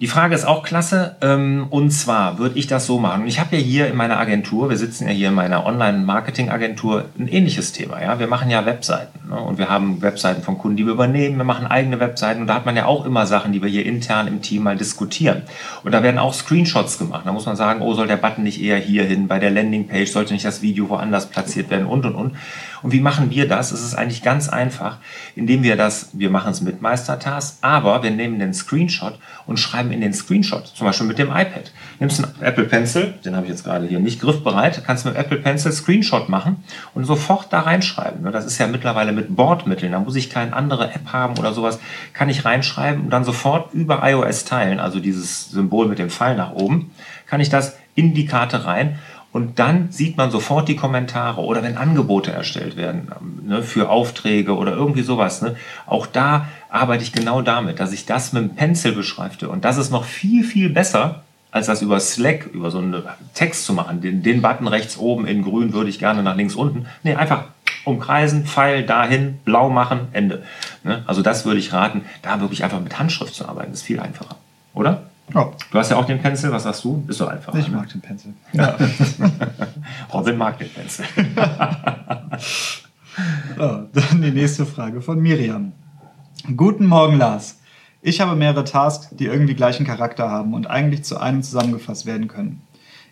Die 0.00 0.06
Frage 0.06 0.32
ist 0.32 0.44
auch 0.44 0.62
klasse. 0.62 1.16
Ähm, 1.22 1.66
und 1.70 1.90
zwar 1.90 2.38
würde 2.38 2.56
ich 2.56 2.68
das 2.68 2.86
so 2.86 3.00
machen. 3.00 3.26
Ich 3.26 3.40
habe 3.40 3.56
ja 3.56 3.60
hier 3.60 3.88
in 3.88 3.96
meiner 3.96 4.20
Agentur, 4.20 4.70
wir 4.70 4.76
sitzen 4.76 5.08
ja 5.08 5.12
hier 5.12 5.28
in 5.30 5.34
meiner 5.34 5.66
Online-Marketing-Agentur, 5.66 7.06
ein 7.18 7.26
ähnliches 7.26 7.72
Thema. 7.72 8.00
Ja? 8.00 8.20
Wir 8.20 8.28
machen 8.28 8.48
ja 8.48 8.64
Webseiten. 8.64 9.28
Ne? 9.28 9.36
Und 9.36 9.58
wir 9.58 9.68
haben 9.68 10.00
Webseiten 10.00 10.42
von 10.42 10.56
Kunden, 10.56 10.76
die 10.76 10.86
wir 10.86 10.92
übernehmen. 10.92 11.36
Wir 11.36 11.44
machen 11.44 11.66
eigene 11.66 11.98
Webseiten. 11.98 12.42
Und 12.42 12.46
da 12.46 12.54
hat 12.54 12.64
man 12.64 12.76
ja 12.76 12.86
auch 12.86 13.06
immer 13.06 13.26
Sachen, 13.26 13.52
die 13.52 13.60
wir 13.60 13.68
hier 13.68 13.84
intern 13.84 14.28
im 14.28 14.40
Team 14.40 14.62
mal 14.62 14.76
diskutieren. 14.76 15.42
Und 15.82 15.90
da 15.90 16.04
werden 16.04 16.18
auch 16.18 16.32
Screenshots 16.32 16.98
gemacht. 16.98 17.22
Da 17.26 17.32
muss 17.32 17.46
man 17.46 17.56
sagen, 17.56 17.82
oh, 17.82 17.94
soll 17.94 18.06
der 18.06 18.18
Button 18.18 18.44
nicht 18.44 18.62
eher 18.62 18.78
hier 18.78 19.02
hin? 19.02 19.26
Bei 19.26 19.40
der 19.40 19.50
Landingpage 19.50 20.12
sollte 20.12 20.32
nicht 20.32 20.44
das 20.44 20.62
Video 20.62 20.88
woanders 20.90 21.26
platziert 21.26 21.70
werden 21.70 21.86
und, 21.86 22.06
und, 22.06 22.14
und. 22.14 22.36
Und 22.82 22.92
wie 22.92 23.00
machen 23.00 23.30
wir 23.30 23.48
das? 23.48 23.72
Es 23.72 23.82
ist 23.82 23.96
eigentlich 23.96 24.22
ganz 24.22 24.48
einfach, 24.48 24.98
indem 25.34 25.64
wir 25.64 25.76
das, 25.76 26.10
wir 26.12 26.30
machen 26.30 26.52
es 26.52 26.60
mit 26.60 26.82
Meistertask, 26.82 27.58
aber 27.62 28.04
wir 28.04 28.12
nehmen 28.12 28.38
den 28.38 28.54
Screenshot 28.54 29.18
und 29.46 29.58
schreiben 29.58 29.87
in 29.92 30.00
den 30.00 30.12
Screenshot, 30.12 30.66
zum 30.66 30.86
Beispiel 30.86 31.06
mit 31.06 31.18
dem 31.18 31.28
iPad. 31.28 31.72
Nimmst 31.98 32.22
einen 32.22 32.42
Apple 32.42 32.64
Pencil, 32.64 33.14
den 33.24 33.34
habe 33.34 33.46
ich 33.46 33.50
jetzt 33.50 33.64
gerade 33.64 33.86
hier 33.86 34.00
nicht 34.00 34.20
griffbereit, 34.20 34.82
kannst 34.84 35.04
mit 35.04 35.16
Apple 35.16 35.38
Pencil 35.38 35.72
Screenshot 35.72 36.28
machen 36.28 36.64
und 36.94 37.04
sofort 37.04 37.52
da 37.52 37.60
reinschreiben. 37.60 38.30
Das 38.32 38.44
ist 38.44 38.58
ja 38.58 38.66
mittlerweile 38.66 39.12
mit 39.12 39.34
Bordmitteln, 39.34 39.92
da 39.92 40.00
muss 40.00 40.16
ich 40.16 40.30
keine 40.30 40.54
andere 40.54 40.92
App 40.92 41.12
haben 41.12 41.38
oder 41.38 41.52
sowas, 41.52 41.78
kann 42.12 42.28
ich 42.28 42.44
reinschreiben 42.44 43.04
und 43.04 43.10
dann 43.10 43.24
sofort 43.24 43.74
über 43.74 44.00
iOS 44.02 44.44
teilen, 44.44 44.80
also 44.80 45.00
dieses 45.00 45.50
Symbol 45.50 45.86
mit 45.86 45.98
dem 45.98 46.10
Pfeil 46.10 46.36
nach 46.36 46.52
oben, 46.52 46.90
kann 47.26 47.40
ich 47.40 47.48
das 47.48 47.76
in 47.94 48.14
die 48.14 48.26
Karte 48.26 48.64
rein 48.64 48.98
und 49.30 49.58
dann 49.58 49.92
sieht 49.92 50.16
man 50.16 50.30
sofort 50.30 50.68
die 50.68 50.76
Kommentare 50.76 51.42
oder 51.42 51.62
wenn 51.62 51.76
Angebote 51.76 52.32
erstellt 52.32 52.76
werden 52.76 53.12
ne, 53.44 53.62
für 53.62 53.90
Aufträge 53.90 54.56
oder 54.56 54.72
irgendwie 54.72 55.02
sowas. 55.02 55.42
Ne, 55.42 55.56
auch 55.86 56.06
da 56.06 56.48
arbeite 56.70 57.04
ich 57.04 57.12
genau 57.12 57.42
damit, 57.42 57.78
dass 57.78 57.92
ich 57.92 58.06
das 58.06 58.32
mit 58.32 58.42
dem 58.42 58.54
Pencil 58.54 58.92
beschreibe. 58.92 59.48
Und 59.48 59.64
das 59.64 59.76
ist 59.76 59.90
noch 59.90 60.04
viel, 60.04 60.44
viel 60.44 60.70
besser, 60.70 61.22
als 61.50 61.66
das 61.66 61.82
über 61.82 62.00
Slack, 62.00 62.46
über 62.46 62.70
so 62.70 62.78
einen 62.78 63.02
Text 63.34 63.64
zu 63.64 63.74
machen. 63.74 64.00
Den, 64.00 64.22
den 64.22 64.40
Button 64.40 64.66
rechts 64.66 64.96
oben 64.96 65.26
in 65.26 65.42
grün 65.42 65.72
würde 65.72 65.90
ich 65.90 65.98
gerne 65.98 66.22
nach 66.22 66.36
links 66.36 66.54
unten. 66.54 66.86
Nee, 67.02 67.14
einfach 67.14 67.44
umkreisen, 67.84 68.46
Pfeil 68.46 68.84
dahin, 68.84 69.38
blau 69.44 69.68
machen, 69.68 70.08
Ende. 70.12 70.42
Ne, 70.84 71.02
also 71.06 71.20
das 71.20 71.44
würde 71.44 71.60
ich 71.60 71.72
raten, 71.74 72.02
da 72.22 72.40
wirklich 72.40 72.64
einfach 72.64 72.80
mit 72.80 72.98
Handschrift 72.98 73.34
zu 73.34 73.46
arbeiten. 73.46 73.72
Das 73.72 73.80
ist 73.80 73.86
viel 73.86 74.00
einfacher. 74.00 74.36
Oder? 74.72 75.07
Oh. 75.34 75.52
Du 75.70 75.78
hast 75.78 75.90
ja 75.90 75.96
auch 75.96 76.06
den 76.06 76.20
Pencil, 76.20 76.50
was 76.50 76.62
sagst 76.62 76.84
du? 76.84 77.04
Ist 77.08 77.18
so 77.18 77.26
einfach. 77.26 77.54
Ich 77.54 77.68
ne? 77.68 77.76
mag 77.76 77.88
den 77.88 78.00
Pencil. 78.00 78.32
Ja. 78.52 78.76
Robin 80.12 80.36
mag 80.36 80.58
den 80.58 80.70
Pencil. 80.70 81.04
Oh, 83.58 83.80
dann 83.92 84.22
die 84.22 84.30
nächste 84.30 84.64
Frage 84.64 85.00
von 85.00 85.18
Miriam. 85.18 85.72
Guten 86.56 86.86
Morgen, 86.86 87.18
Lars. 87.18 87.58
Ich 88.00 88.20
habe 88.20 88.36
mehrere 88.36 88.62
Tasks, 88.62 89.08
die 89.10 89.26
irgendwie 89.26 89.54
gleichen 89.54 89.84
Charakter 89.84 90.30
haben 90.30 90.54
und 90.54 90.70
eigentlich 90.70 91.02
zu 91.02 91.18
einem 91.18 91.42
zusammengefasst 91.42 92.06
werden 92.06 92.28
können. 92.28 92.62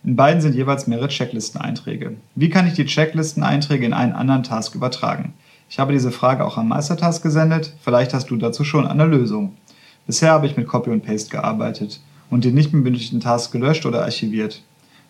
In 0.05 0.15
beiden 0.15 0.41
sind 0.41 0.55
jeweils 0.55 0.87
mehrere 0.87 1.09
Checklisteneinträge. 1.09 2.17
Wie 2.37 2.51
kann 2.51 2.69
ich 2.69 2.75
die 2.75 2.85
Checklisteneinträge 2.85 3.85
in 3.85 3.93
einen 3.93 4.13
anderen 4.13 4.45
Task 4.45 4.77
übertragen? 4.77 5.35
Ich 5.69 5.81
habe 5.81 5.93
diese 5.93 6.13
Frage 6.13 6.45
auch 6.45 6.57
am 6.57 6.69
Meistertask 6.69 7.21
gesendet. 7.21 7.75
Vielleicht 7.81 8.15
hast 8.15 8.31
du 8.31 8.37
dazu 8.37 8.63
schon 8.63 8.87
eine 8.87 9.07
Lösung. 9.07 9.57
Bisher 10.07 10.31
habe 10.31 10.47
ich 10.47 10.57
mit 10.57 10.69
Copy 10.69 10.91
und 10.91 11.05
Paste 11.05 11.31
gearbeitet 11.31 12.01
und 12.31 12.45
den 12.45 12.55
nicht 12.55 12.73
mehr 12.73 12.83
benötigten 12.83 13.21
Task 13.21 13.53
gelöscht 13.53 13.87
oder 13.87 14.03
archiviert. 14.03 14.63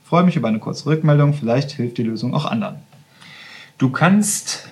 Ich 0.02 0.08
freue 0.08 0.24
mich 0.24 0.36
über 0.36 0.48
eine 0.48 0.58
kurze 0.58 0.86
Rückmeldung. 0.86 1.34
Vielleicht 1.34 1.72
hilft 1.72 1.98
die 1.98 2.04
Lösung 2.04 2.34
auch 2.34 2.44
anderen. 2.44 2.76
Du 3.78 3.90
kannst, 3.90 4.68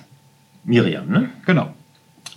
Miriam, 0.63 1.07
ne? 1.07 1.29
Genau. 1.45 1.73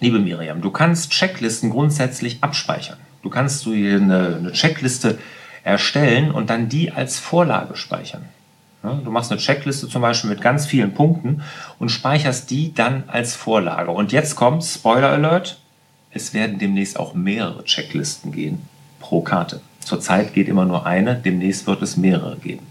Liebe 0.00 0.18
Miriam, 0.18 0.60
du 0.60 0.70
kannst 0.70 1.10
Checklisten 1.10 1.70
grundsätzlich 1.70 2.38
abspeichern. 2.42 2.98
Du 3.22 3.30
kannst 3.30 3.66
du 3.66 3.72
hier 3.72 3.96
eine, 3.96 4.36
eine 4.36 4.52
Checkliste 4.52 5.18
erstellen 5.64 6.30
und 6.30 6.50
dann 6.50 6.68
die 6.68 6.92
als 6.92 7.18
Vorlage 7.18 7.76
speichern. 7.76 8.24
Du 8.82 9.10
machst 9.10 9.32
eine 9.32 9.40
Checkliste 9.40 9.88
zum 9.88 10.02
Beispiel 10.02 10.30
mit 10.30 10.40
ganz 10.40 10.66
vielen 10.66 10.94
Punkten 10.94 11.42
und 11.78 11.88
speicherst 11.88 12.48
die 12.50 12.72
dann 12.72 13.04
als 13.08 13.34
Vorlage. 13.34 13.90
Und 13.90 14.12
jetzt 14.12 14.36
kommt 14.36 14.64
Spoiler 14.64 15.10
Alert: 15.10 15.60
Es 16.10 16.32
werden 16.32 16.58
demnächst 16.58 16.98
auch 16.98 17.12
mehrere 17.12 17.64
Checklisten 17.64 18.30
gehen 18.30 18.60
pro 19.00 19.20
Karte. 19.20 19.60
Zurzeit 19.88 20.34
geht 20.34 20.48
immer 20.48 20.64
nur 20.64 20.86
eine, 20.86 21.14
demnächst 21.16 21.66
wird 21.66 21.82
es 21.82 21.96
mehrere 21.96 22.36
geben. 22.36 22.66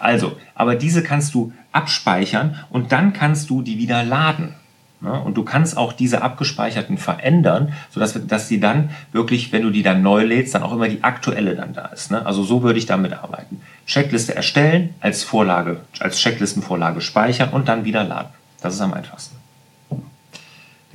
Also, 0.00 0.36
aber 0.54 0.74
diese 0.74 1.02
kannst 1.02 1.34
du 1.34 1.52
abspeichern 1.72 2.56
und 2.70 2.92
dann 2.92 3.12
kannst 3.12 3.48
du 3.48 3.62
die 3.62 3.78
wieder 3.78 4.02
laden. 4.02 4.54
Und 5.00 5.36
du 5.36 5.44
kannst 5.44 5.76
auch 5.76 5.92
diese 5.92 6.22
abgespeicherten 6.22 6.96
verändern, 6.96 7.74
sodass 7.90 8.18
dass 8.26 8.48
sie 8.48 8.60
dann 8.60 8.90
wirklich, 9.12 9.52
wenn 9.52 9.62
du 9.62 9.70
die 9.70 9.82
dann 9.82 10.02
neu 10.02 10.24
lädst, 10.24 10.54
dann 10.54 10.62
auch 10.62 10.72
immer 10.72 10.88
die 10.88 11.04
aktuelle 11.04 11.54
dann 11.54 11.74
da 11.74 11.86
ist. 11.86 12.10
Ne? 12.10 12.24
Also 12.24 12.42
so 12.42 12.62
würde 12.62 12.78
ich 12.78 12.86
damit 12.86 13.12
arbeiten. 13.12 13.60
Checkliste 13.86 14.34
erstellen, 14.34 14.94
als 15.00 15.22
Vorlage, 15.22 15.80
als 16.00 16.18
Checklistenvorlage 16.18 17.02
speichern 17.02 17.50
und 17.50 17.68
dann 17.68 17.84
wieder 17.84 18.04
laden. 18.04 18.30
Das 18.62 18.74
ist 18.74 18.80
am 18.80 18.94
einfachsten. 18.94 19.35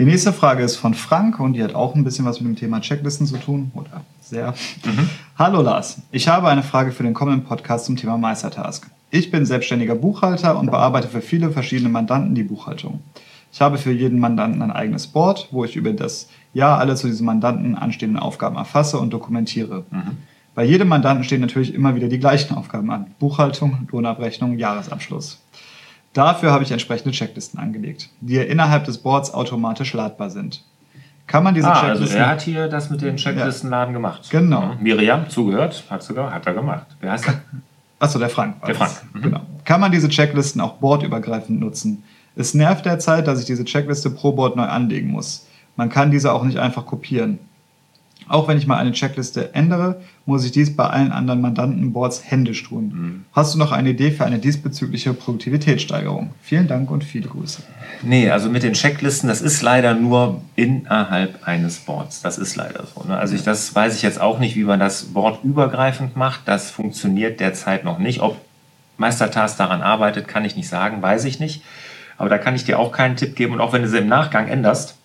Die 0.02 0.08
nächste 0.08 0.34
Frage 0.34 0.64
ist 0.64 0.78
von 0.78 0.96
Frank 0.96 1.40
und 1.40 1.54
die 1.54 1.64
hat 1.64 1.76
auch 1.76 1.94
ein 1.94 2.04
bisschen 2.04 2.26
was 2.26 2.42
mit 2.42 2.48
dem 2.48 2.56
Thema 2.56 2.82
Checklisten 2.82 3.28
zu 3.28 3.38
tun. 3.38 3.70
Oder 3.76 4.02
sehr. 4.20 4.56
Mhm. 4.84 5.08
Hallo 5.38 5.62
Lars, 5.62 6.02
ich 6.12 6.28
habe 6.28 6.48
eine 6.48 6.64
Frage 6.64 6.92
für 6.92 7.04
den 7.04 7.14
kommenden 7.14 7.44
Podcast 7.44 7.86
zum 7.86 7.98
Thema 7.98 8.18
Meistertask. 8.18 8.90
Ich 9.12 9.30
bin 9.30 9.46
selbstständiger 9.46 9.94
Buchhalter 9.94 10.58
und 10.58 10.72
bearbeite 10.72 11.08
für 11.08 11.22
viele 11.22 11.52
verschiedene 11.52 11.90
Mandanten 11.90 12.34
die 12.34 12.42
Buchhaltung. 12.42 13.02
Ich 13.54 13.62
habe 13.62 13.78
für 13.78 13.92
jeden 13.92 14.20
Mandanten 14.20 14.64
ein 14.64 14.72
eigenes 14.72 15.06
Board, 15.06 15.50
wo 15.52 15.66
ich 15.66 15.76
über 15.76 15.94
das 15.94 16.30
Jahr 16.52 16.80
alle 16.80 16.96
zu 16.96 17.06
diesem 17.06 17.28
Mandanten 17.28 17.76
anstehenden 17.76 18.18
Aufgaben 18.18 18.56
erfasse 18.56 18.98
und 18.98 19.14
dokumentiere. 19.14 19.86
Mhm. 19.92 20.18
Bei 20.56 20.64
jedem 20.64 20.88
Mandanten 20.88 21.24
stehen 21.24 21.42
natürlich 21.42 21.76
immer 21.76 21.94
wieder 21.94 22.08
die 22.08 22.18
gleichen 22.18 22.56
Aufgaben 22.56 22.90
an. 22.90 23.12
Buchhaltung, 23.20 23.88
Lohnabrechnung, 23.92 24.58
Jahresabschluss. 24.58 25.40
Dafür 26.14 26.52
habe 26.52 26.64
ich 26.64 26.72
entsprechende 26.72 27.12
Checklisten 27.12 27.60
angelegt, 27.60 28.10
die 28.20 28.38
innerhalb 28.38 28.84
des 28.86 28.98
Boards 28.98 29.34
automatisch 29.34 29.94
ladbar 29.94 30.30
sind. 30.30 30.64
Kann 31.28 31.44
man 31.44 31.54
diese 31.54 31.72
ah, 31.72 31.80
Checklisten... 31.80 32.04
Also 32.04 32.18
er 32.18 32.28
hat 32.28 32.42
hier 32.42 32.68
das 32.68 32.90
mit 32.90 33.02
den 33.02 33.16
Checklistenladen 33.16 33.94
ja. 33.94 33.98
gemacht. 33.98 34.30
Genau. 34.30 34.74
Mhm. 34.74 34.84
Miriam, 34.84 35.30
zugehört, 35.30 35.84
hat, 35.90 36.04
sogar, 36.04 36.34
hat 36.34 36.46
er 36.46 36.54
gemacht. 36.54 36.88
Wer 37.00 37.12
heißt 37.14 37.28
er? 37.28 37.42
Achso, 38.00 38.20
der 38.20 38.30
Frank. 38.30 38.66
der 38.66 38.76
Frank. 38.76 38.92
Mhm. 39.14 39.22
Genau. 39.22 39.42
Kann 39.64 39.80
man 39.80 39.92
diese 39.92 40.10
Checklisten 40.10 40.60
auch 40.60 40.74
boardübergreifend 40.74 41.60
nutzen? 41.60 42.04
Es 42.36 42.54
nervt 42.54 42.86
derzeit, 42.86 43.28
dass 43.28 43.40
ich 43.40 43.46
diese 43.46 43.64
Checkliste 43.64 44.10
pro 44.10 44.34
Board 44.34 44.56
neu 44.56 44.64
anlegen 44.64 45.10
muss. 45.10 45.46
Man 45.78 45.90
kann 45.90 46.12
diese 46.12 46.34
auch 46.34 46.44
nicht 46.44 46.58
einfach 46.58 46.86
kopieren. 46.86 47.40
Auch 48.28 48.48
wenn 48.48 48.58
ich 48.58 48.68
mal 48.68 48.78
eine 48.78 48.92
Checkliste 48.92 49.54
ändere, 49.54 50.02
muss 50.26 50.46
ich 50.46 50.52
dies 50.52 50.76
bei 50.76 50.86
allen 50.86 51.12
anderen 51.12 51.42
Mandantenboards 51.42 52.24
händisch 52.30 52.64
tun. 52.64 52.84
Mhm. 52.84 53.26
Hast 53.34 53.54
du 53.54 53.60
noch 53.60 53.72
eine 53.72 53.90
Idee 53.90 54.12
für 54.12 54.26
eine 54.26 54.40
diesbezügliche 54.40 55.14
Produktivitätssteigerung? 55.14 56.32
Vielen 56.42 56.68
Dank 56.68 56.92
und 56.92 57.04
viele 57.04 57.28
Grüße. 57.28 57.64
Nee, 58.04 58.30
also 58.30 58.50
mit 58.50 58.64
den 58.64 58.74
Checklisten, 58.74 59.28
das 59.28 59.42
ist 59.42 59.62
leider 59.62 59.96
nur 59.96 60.42
innerhalb 60.56 61.48
eines 61.48 61.80
Boards. 61.80 62.22
Das 62.22 62.38
ist 62.38 62.56
leider 62.56 62.86
so. 62.94 63.04
Ne? 63.08 63.18
Also 63.18 63.36
ich, 63.36 63.44
das 63.44 63.74
weiß 63.76 63.96
ich 63.96 64.02
jetzt 64.02 64.22
auch 64.22 64.40
nicht, 64.40 64.56
wie 64.56 64.64
man 64.64 64.80
das 64.80 65.06
Board 65.06 65.44
übergreifend 65.44 66.16
macht. 66.16 66.42
Das 66.46 66.72
funktioniert 66.72 67.40
derzeit 67.40 67.84
noch 67.84 68.00
nicht. 68.00 68.22
Ob 68.22 68.38
Meistertask 68.98 69.58
daran 69.58 69.82
arbeitet, 69.82 70.28
kann 70.28 70.46
ich 70.46 70.56
nicht 70.56 70.70
sagen, 70.70 71.02
weiß 71.02 71.26
ich 71.26 71.40
nicht. 71.40 71.64
Aber 72.18 72.30
da 72.30 72.38
kann 72.38 72.56
ich 72.56 72.64
dir 72.64 72.80
auch 72.80 72.92
keinen 72.92 73.18
Tipp 73.18 73.36
geben. 73.36 73.54
Und 73.54 73.62
auch 73.62 73.74
wenn 73.74 73.82
du 73.82 73.90
sie 73.90 73.98
im 73.98 74.08
Nachgang 74.08 74.48
änderst, 74.48 74.96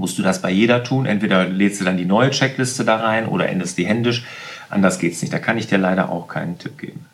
musst 0.00 0.18
du 0.18 0.22
das 0.22 0.42
bei 0.42 0.50
jeder 0.50 0.82
tun. 0.82 1.06
Entweder 1.06 1.46
lädst 1.46 1.80
du 1.80 1.84
dann 1.84 1.96
die 1.96 2.04
neue 2.04 2.30
Checkliste 2.30 2.84
da 2.84 2.96
rein 2.96 3.28
oder 3.28 3.48
änderst 3.48 3.78
die 3.78 3.86
händisch. 3.86 4.24
Anders 4.68 4.98
geht 4.98 5.12
es 5.12 5.22
nicht. 5.22 5.32
Da 5.32 5.38
kann 5.38 5.58
ich 5.58 5.68
dir 5.68 5.78
leider 5.78 6.10
auch 6.10 6.26
keinen 6.26 6.58
Tipp 6.58 6.78
geben. 6.78 7.06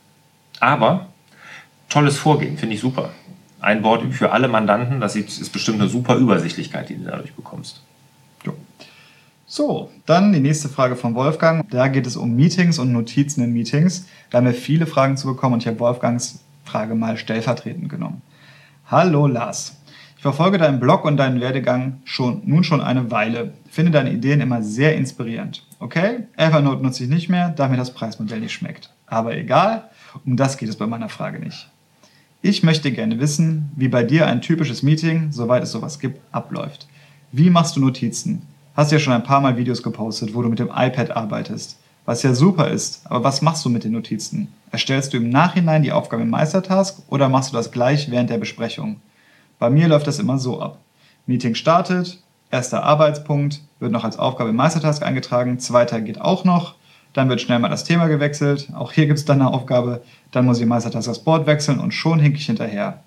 Aber 0.60 1.08
tolles 1.90 2.16
Vorgehen, 2.16 2.56
finde 2.56 2.76
ich 2.76 2.80
super. 2.80 3.10
Ein 3.60 3.82
Board 3.82 4.14
für 4.14 4.32
alle 4.32 4.48
Mandanten, 4.48 5.00
das 5.00 5.16
ist 5.16 5.52
bestimmt 5.52 5.80
eine 5.80 5.90
super 5.90 6.16
Übersichtlichkeit, 6.16 6.88
die 6.88 6.96
du 6.96 7.04
dadurch 7.04 7.34
bekommst. 7.34 7.82
So, 9.48 9.92
dann 10.06 10.32
die 10.32 10.40
nächste 10.40 10.68
Frage 10.68 10.96
von 10.96 11.14
Wolfgang. 11.14 11.70
Da 11.70 11.86
geht 11.86 12.04
es 12.06 12.16
um 12.16 12.34
Meetings 12.34 12.80
und 12.80 12.92
Notizen 12.92 13.44
in 13.44 13.52
Meetings. 13.52 14.06
Da 14.30 14.38
haben 14.38 14.46
wir 14.46 14.54
viele 14.54 14.86
Fragen 14.86 15.16
zu 15.16 15.28
bekommen 15.28 15.54
und 15.54 15.60
ich 15.60 15.68
habe 15.68 15.78
Wolfgangs 15.78 16.40
Frage 16.64 16.96
mal 16.96 17.16
stellvertretend 17.16 17.88
genommen. 17.88 18.22
Hallo 18.90 19.28
Lars. 19.28 19.76
Verfolge 20.26 20.58
deinen 20.58 20.80
Blog 20.80 21.04
und 21.04 21.18
deinen 21.18 21.40
Werdegang 21.40 22.00
schon, 22.04 22.42
nun 22.44 22.64
schon 22.64 22.80
eine 22.80 23.12
Weile. 23.12 23.52
Finde 23.70 23.92
deine 23.92 24.10
Ideen 24.10 24.40
immer 24.40 24.60
sehr 24.60 24.96
inspirierend. 24.96 25.64
Okay, 25.78 26.24
Evernote 26.36 26.82
nutze 26.82 27.04
ich 27.04 27.10
nicht 27.10 27.28
mehr, 27.28 27.50
da 27.50 27.68
mir 27.68 27.76
das 27.76 27.94
Preismodell 27.94 28.40
nicht 28.40 28.52
schmeckt. 28.52 28.90
Aber 29.06 29.36
egal, 29.36 29.88
um 30.24 30.36
das 30.36 30.58
geht 30.58 30.68
es 30.68 30.74
bei 30.74 30.88
meiner 30.88 31.08
Frage 31.08 31.38
nicht. 31.38 31.70
Ich 32.42 32.64
möchte 32.64 32.90
gerne 32.90 33.20
wissen, 33.20 33.70
wie 33.76 33.86
bei 33.86 34.02
dir 34.02 34.26
ein 34.26 34.42
typisches 34.42 34.82
Meeting, 34.82 35.30
soweit 35.30 35.62
es 35.62 35.70
sowas 35.70 36.00
gibt, 36.00 36.20
abläuft. 36.32 36.88
Wie 37.30 37.48
machst 37.48 37.76
du 37.76 37.80
Notizen? 37.80 38.42
Hast 38.74 38.90
ja 38.90 38.98
schon 38.98 39.12
ein 39.12 39.22
paar 39.22 39.40
Mal 39.40 39.56
Videos 39.56 39.82
gepostet, 39.82 40.34
wo 40.34 40.42
du 40.42 40.48
mit 40.48 40.58
dem 40.58 40.72
iPad 40.74 41.12
arbeitest 41.12 41.78
was 42.06 42.22
ja 42.22 42.32
super 42.32 42.70
ist. 42.70 43.02
Aber 43.04 43.24
was 43.24 43.42
machst 43.42 43.64
du 43.64 43.68
mit 43.68 43.84
den 43.84 43.92
Notizen? 43.92 44.48
Erstellst 44.70 45.12
du 45.12 45.18
im 45.18 45.28
Nachhinein 45.28 45.82
die 45.82 45.92
Aufgabe 45.92 46.22
im 46.22 46.30
Meistertask 46.30 46.98
oder 47.08 47.28
machst 47.28 47.52
du 47.52 47.56
das 47.56 47.70
gleich 47.70 48.10
während 48.10 48.30
der 48.30 48.38
Besprechung? 48.38 49.00
Bei 49.58 49.70
mir 49.70 49.88
läuft 49.88 50.06
das 50.06 50.18
immer 50.18 50.38
so 50.38 50.60
ab. 50.60 50.78
Meeting 51.26 51.54
startet, 51.54 52.22
erster 52.50 52.84
Arbeitspunkt, 52.84 53.62
wird 53.80 53.92
noch 53.92 54.04
als 54.04 54.18
Aufgabe 54.18 54.50
im 54.50 54.56
Meistertask 54.56 55.02
eingetragen, 55.02 55.58
zweiter 55.58 56.00
geht 56.00 56.20
auch 56.20 56.44
noch, 56.44 56.74
dann 57.12 57.28
wird 57.28 57.40
schnell 57.40 57.58
mal 57.58 57.68
das 57.68 57.84
Thema 57.84 58.06
gewechselt, 58.06 58.68
auch 58.74 58.92
hier 58.92 59.06
gibt 59.06 59.18
es 59.18 59.24
dann 59.24 59.40
eine 59.40 59.52
Aufgabe, 59.52 60.02
dann 60.30 60.44
muss 60.44 60.58
ich 60.58 60.64
im 60.64 60.68
Meistertask 60.68 61.08
das 61.08 61.24
Board 61.24 61.46
wechseln 61.46 61.80
und 61.80 61.92
schon 61.92 62.20
hink 62.20 62.36
ich 62.36 62.46
hinterher. 62.46 63.02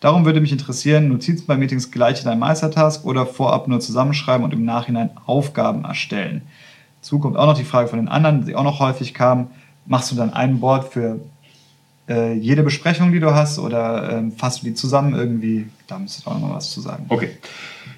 Darum 0.00 0.24
würde 0.24 0.40
mich 0.40 0.52
interessieren, 0.52 1.08
Notizen 1.08 1.46
bei 1.46 1.58
Meetings 1.58 1.90
gleich 1.90 2.22
in 2.22 2.28
einem 2.28 2.40
Meistertask 2.40 3.04
oder 3.04 3.26
vorab 3.26 3.68
nur 3.68 3.80
zusammenschreiben 3.80 4.44
und 4.44 4.54
im 4.54 4.64
Nachhinein 4.64 5.10
Aufgaben 5.26 5.84
erstellen. 5.84 6.42
Dazu 7.02 7.18
kommt 7.18 7.36
auch 7.36 7.46
noch 7.46 7.56
die 7.56 7.64
Frage 7.64 7.88
von 7.88 7.98
den 7.98 8.08
anderen, 8.08 8.46
die 8.46 8.56
auch 8.56 8.64
noch 8.64 8.80
häufig 8.80 9.12
kam, 9.12 9.48
machst 9.84 10.10
du 10.10 10.16
dann 10.16 10.32
ein 10.32 10.60
Board 10.60 10.90
für 10.90 11.20
äh, 12.10 12.34
jede 12.34 12.62
Besprechung, 12.62 13.12
die 13.12 13.20
du 13.20 13.34
hast 13.34 13.58
oder 13.58 14.18
ähm, 14.18 14.32
fasst 14.32 14.62
du 14.62 14.66
die 14.66 14.74
zusammen 14.74 15.14
irgendwie? 15.14 15.68
Da 15.86 15.98
müsstest 15.98 16.26
du 16.26 16.30
auch 16.30 16.40
noch 16.40 16.54
was 16.54 16.70
zu 16.70 16.80
sagen. 16.80 17.06
Okay. 17.08 17.30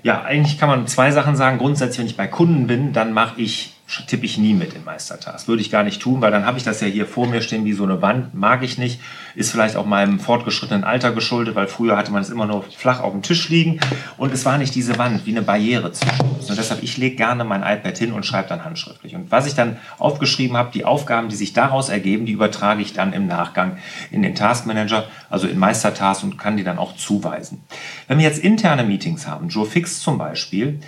Ja, 0.03 0.23
eigentlich 0.23 0.59
kann 0.59 0.69
man 0.69 0.87
zwei 0.87 1.11
Sachen 1.11 1.35
sagen. 1.35 1.59
Grundsätzlich, 1.59 1.99
wenn 1.99 2.07
ich 2.07 2.17
bei 2.17 2.27
Kunden 2.27 2.67
bin, 2.67 2.93
dann 2.93 3.13
mache 3.13 3.41
ich 3.41 3.75
tippe 4.07 4.25
ich 4.25 4.39
nie 4.39 4.55
mit 4.55 4.73
in 4.75 4.85
Meistertask. 4.85 5.49
Würde 5.49 5.61
ich 5.61 5.71
gar 5.71 5.83
nicht 5.83 6.01
tun, 6.01 6.21
weil 6.21 6.31
dann 6.31 6.47
habe 6.47 6.57
ich 6.57 6.65
das 6.65 6.81
ja 6.81 6.87
hier 6.87 7.07
vor 7.07 7.27
mir 7.27 7.43
stehen 7.43 7.65
wie 7.65 7.73
so 7.73 7.85
eine 7.85 8.01
Wand. 8.01 8.35
Mag 8.35 8.63
ich 8.63 8.79
nicht. 8.79 9.01
Ist 9.35 9.51
vielleicht 9.51 9.77
auch 9.77 9.87
meinem 9.87 10.19
fortgeschrittenen 10.19 10.85
Alter 10.85 11.13
geschuldet, 11.13 11.55
weil 11.55 11.67
früher 11.67 11.97
hatte 11.97 12.11
man 12.11 12.23
es 12.23 12.31
immer 12.31 12.47
nur 12.47 12.65
flach 12.77 13.01
auf 13.01 13.13
dem 13.13 13.23
Tisch 13.23 13.49
liegen 13.49 13.81
und 14.17 14.33
es 14.33 14.45
war 14.45 14.59
nicht 14.59 14.75
diese 14.75 14.99
Wand 14.99 15.27
wie 15.27 15.31
eine 15.31 15.43
Barriere 15.43 15.93
zwischen 15.93 16.27
uns. 16.31 16.49
Und 16.49 16.59
deshalb, 16.59 16.83
ich 16.83 16.97
lege 16.97 17.17
gerne 17.17 17.45
mein 17.45 17.63
iPad 17.63 17.97
hin 17.99 18.13
und 18.13 18.25
schreibe 18.25 18.49
dann 18.49 18.65
handschriftlich. 18.65 19.15
Und 19.15 19.31
was 19.31 19.47
ich 19.47 19.55
dann 19.55 19.77
aufgeschrieben 19.99 20.57
habe, 20.57 20.71
die 20.73 20.85
Aufgaben, 20.85 21.29
die 21.29 21.37
sich 21.37 21.53
daraus 21.53 21.89
ergeben, 21.89 22.27
die 22.27 22.33
übertrage 22.33 22.83
ich 22.83 22.93
dann 22.93 23.13
im 23.13 23.27
Nachgang 23.27 23.77
in 24.11 24.23
den 24.23 24.35
Taskmanager, 24.35 25.05
also 25.29 25.47
in 25.47 25.59
Meistertask 25.59 26.23
und 26.25 26.39
kann 26.39 26.57
die 26.57 26.65
dann 26.65 26.79
auch 26.79 26.97
zuweisen. 26.97 27.63
Wenn 28.09 28.19
wir 28.19 28.25
jetzt 28.25 28.39
interne 28.39 28.85
Meetings 28.85 29.27
haben, 29.27 29.49
Joe 29.49 29.67
Fix 29.67 30.01
zum 30.01 30.19
Beispiel, 30.19 30.81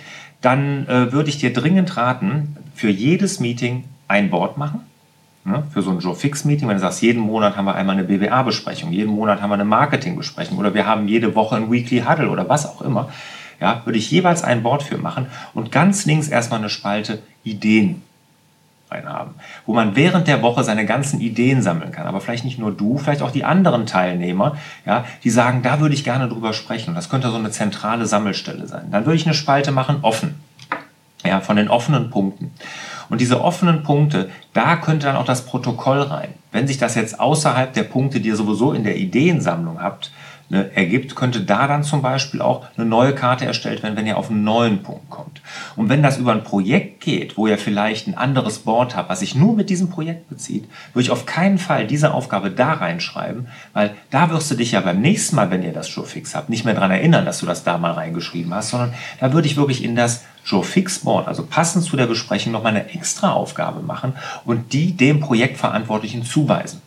dann 0.45 0.87
äh, 0.87 1.11
würde 1.11 1.29
ich 1.29 1.39
dir 1.39 1.51
dringend 1.51 1.97
raten, 1.97 2.55
für 2.75 2.89
jedes 2.89 3.39
Meeting 3.39 3.85
ein 4.07 4.29
Board 4.29 4.57
machen. 4.57 4.81
Ne? 5.43 5.63
Für 5.71 5.81
so 5.81 5.89
ein 5.89 5.99
Joe 5.99 6.15
Fix 6.15 6.45
Meeting, 6.45 6.67
wenn 6.67 6.75
du 6.75 6.81
sagst, 6.81 7.01
jeden 7.01 7.21
Monat 7.21 7.57
haben 7.57 7.65
wir 7.65 7.75
einmal 7.75 7.97
eine 7.97 8.05
BWA-Besprechung, 8.05 8.91
jeden 8.91 9.11
Monat 9.11 9.41
haben 9.41 9.49
wir 9.49 9.55
eine 9.55 9.65
Marketing-Besprechung 9.65 10.57
oder 10.57 10.73
wir 10.73 10.85
haben 10.85 11.07
jede 11.07 11.35
Woche 11.35 11.55
ein 11.55 11.71
Weekly 11.71 12.01
Huddle 12.01 12.29
oder 12.29 12.47
was 12.47 12.67
auch 12.67 12.81
immer, 12.81 13.09
ja, 13.59 13.81
würde 13.85 13.97
ich 13.97 14.11
jeweils 14.11 14.43
ein 14.43 14.63
Board 14.63 14.83
für 14.83 14.97
machen 14.97 15.27
und 15.53 15.71
ganz 15.71 16.05
links 16.05 16.27
erstmal 16.27 16.59
eine 16.59 16.69
Spalte 16.69 17.19
Ideen 17.43 18.01
reinhaben, 18.95 19.35
wo 19.65 19.73
man 19.73 19.95
während 19.95 20.27
der 20.27 20.41
Woche 20.41 20.63
seine 20.63 20.85
ganzen 20.85 21.19
Ideen 21.19 21.61
sammeln 21.61 21.91
kann. 21.91 22.07
Aber 22.07 22.21
vielleicht 22.21 22.45
nicht 22.45 22.59
nur 22.59 22.71
du, 22.71 22.97
vielleicht 22.97 23.21
auch 23.21 23.31
die 23.31 23.43
anderen 23.43 23.85
Teilnehmer, 23.85 24.57
ja, 24.85 25.05
die 25.23 25.29
sagen, 25.29 25.61
da 25.61 25.79
würde 25.79 25.95
ich 25.95 26.03
gerne 26.03 26.27
drüber 26.27 26.53
sprechen. 26.53 26.89
Und 26.89 26.95
das 26.95 27.09
könnte 27.09 27.29
so 27.29 27.37
eine 27.37 27.51
zentrale 27.51 28.05
Sammelstelle 28.05 28.67
sein. 28.67 28.87
Dann 28.91 29.05
würde 29.05 29.17
ich 29.17 29.25
eine 29.25 29.35
Spalte 29.35 29.71
machen, 29.71 29.97
offen. 30.01 30.35
Ja, 31.23 31.41
von 31.41 31.55
den 31.55 31.69
offenen 31.69 32.11
Punkten. 32.11 32.51
Und 33.09 33.19
diese 33.19 33.41
offenen 33.41 33.83
Punkte, 33.83 34.29
da 34.53 34.75
könnte 34.75 35.07
dann 35.07 35.15
auch 35.15 35.25
das 35.25 35.45
Protokoll 35.45 36.01
rein. 36.01 36.29
Wenn 36.51 36.67
sich 36.67 36.77
das 36.77 36.95
jetzt 36.95 37.19
außerhalb 37.19 37.73
der 37.73 37.83
Punkte, 37.83 38.19
die 38.19 38.29
ihr 38.29 38.35
sowieso 38.35 38.73
in 38.73 38.83
der 38.83 38.97
Ideensammlung 38.97 39.81
habt, 39.81 40.11
ne, 40.49 40.71
ergibt, 40.75 41.15
könnte 41.15 41.41
da 41.41 41.67
dann 41.67 41.83
zum 41.83 42.01
Beispiel 42.01 42.41
auch 42.41 42.65
eine 42.77 42.85
neue 42.85 43.13
Karte 43.13 43.45
erstellt 43.45 43.83
werden, 43.83 43.95
wenn 43.95 44.07
ihr 44.07 44.17
auf 44.17 44.29
einen 44.29 44.43
neuen 44.43 44.83
Punkt 44.83 45.09
kommt. 45.09 45.41
Und 45.75 45.89
wenn 45.89 46.03
das 46.03 46.17
über 46.17 46.31
ein 46.31 46.43
Projekt 46.43 47.01
geht, 47.01 47.37
wo 47.37 47.47
ihr 47.47 47.57
vielleicht 47.57 48.07
ein 48.07 48.17
anderes 48.17 48.59
Board 48.59 48.95
habt, 48.95 49.09
was 49.09 49.19
sich 49.19 49.35
nur 49.35 49.55
mit 49.55 49.69
diesem 49.69 49.89
Projekt 49.89 50.29
bezieht, 50.29 50.69
würde 50.93 51.03
ich 51.03 51.11
auf 51.11 51.25
keinen 51.25 51.57
Fall 51.57 51.87
diese 51.87 52.13
Aufgabe 52.13 52.51
da 52.51 52.73
reinschreiben, 52.73 53.47
weil 53.73 53.95
da 54.11 54.29
wirst 54.29 54.51
du 54.51 54.55
dich 54.55 54.71
ja 54.71 54.81
beim 54.81 55.01
nächsten 55.01 55.35
Mal, 55.35 55.51
wenn 55.51 55.63
ihr 55.63 55.73
das 55.73 55.89
schon 55.89 56.05
fix 56.05 56.35
habt, 56.35 56.49
nicht 56.49 56.65
mehr 56.65 56.73
daran 56.73 56.91
erinnern, 56.91 57.25
dass 57.25 57.39
du 57.39 57.45
das 57.45 57.63
da 57.63 57.77
mal 57.77 57.91
reingeschrieben 57.91 58.53
hast, 58.53 58.69
sondern 58.69 58.93
da 59.19 59.33
würde 59.33 59.47
ich 59.47 59.57
wirklich 59.57 59.83
in 59.83 59.95
das 59.95 60.23
Joe 60.45 60.63
Fix 60.63 60.99
Board, 60.99 61.27
also 61.27 61.43
passend 61.43 61.83
zu 61.83 61.97
der 61.97 62.05
Besprechung, 62.05 62.51
nochmal 62.51 62.75
eine 62.75 62.93
extra 62.93 63.31
Aufgabe 63.31 63.81
machen 63.81 64.13
und 64.45 64.73
die 64.73 64.95
dem 64.95 65.19
Projektverantwortlichen 65.19 66.23
zuweisen. 66.23 66.81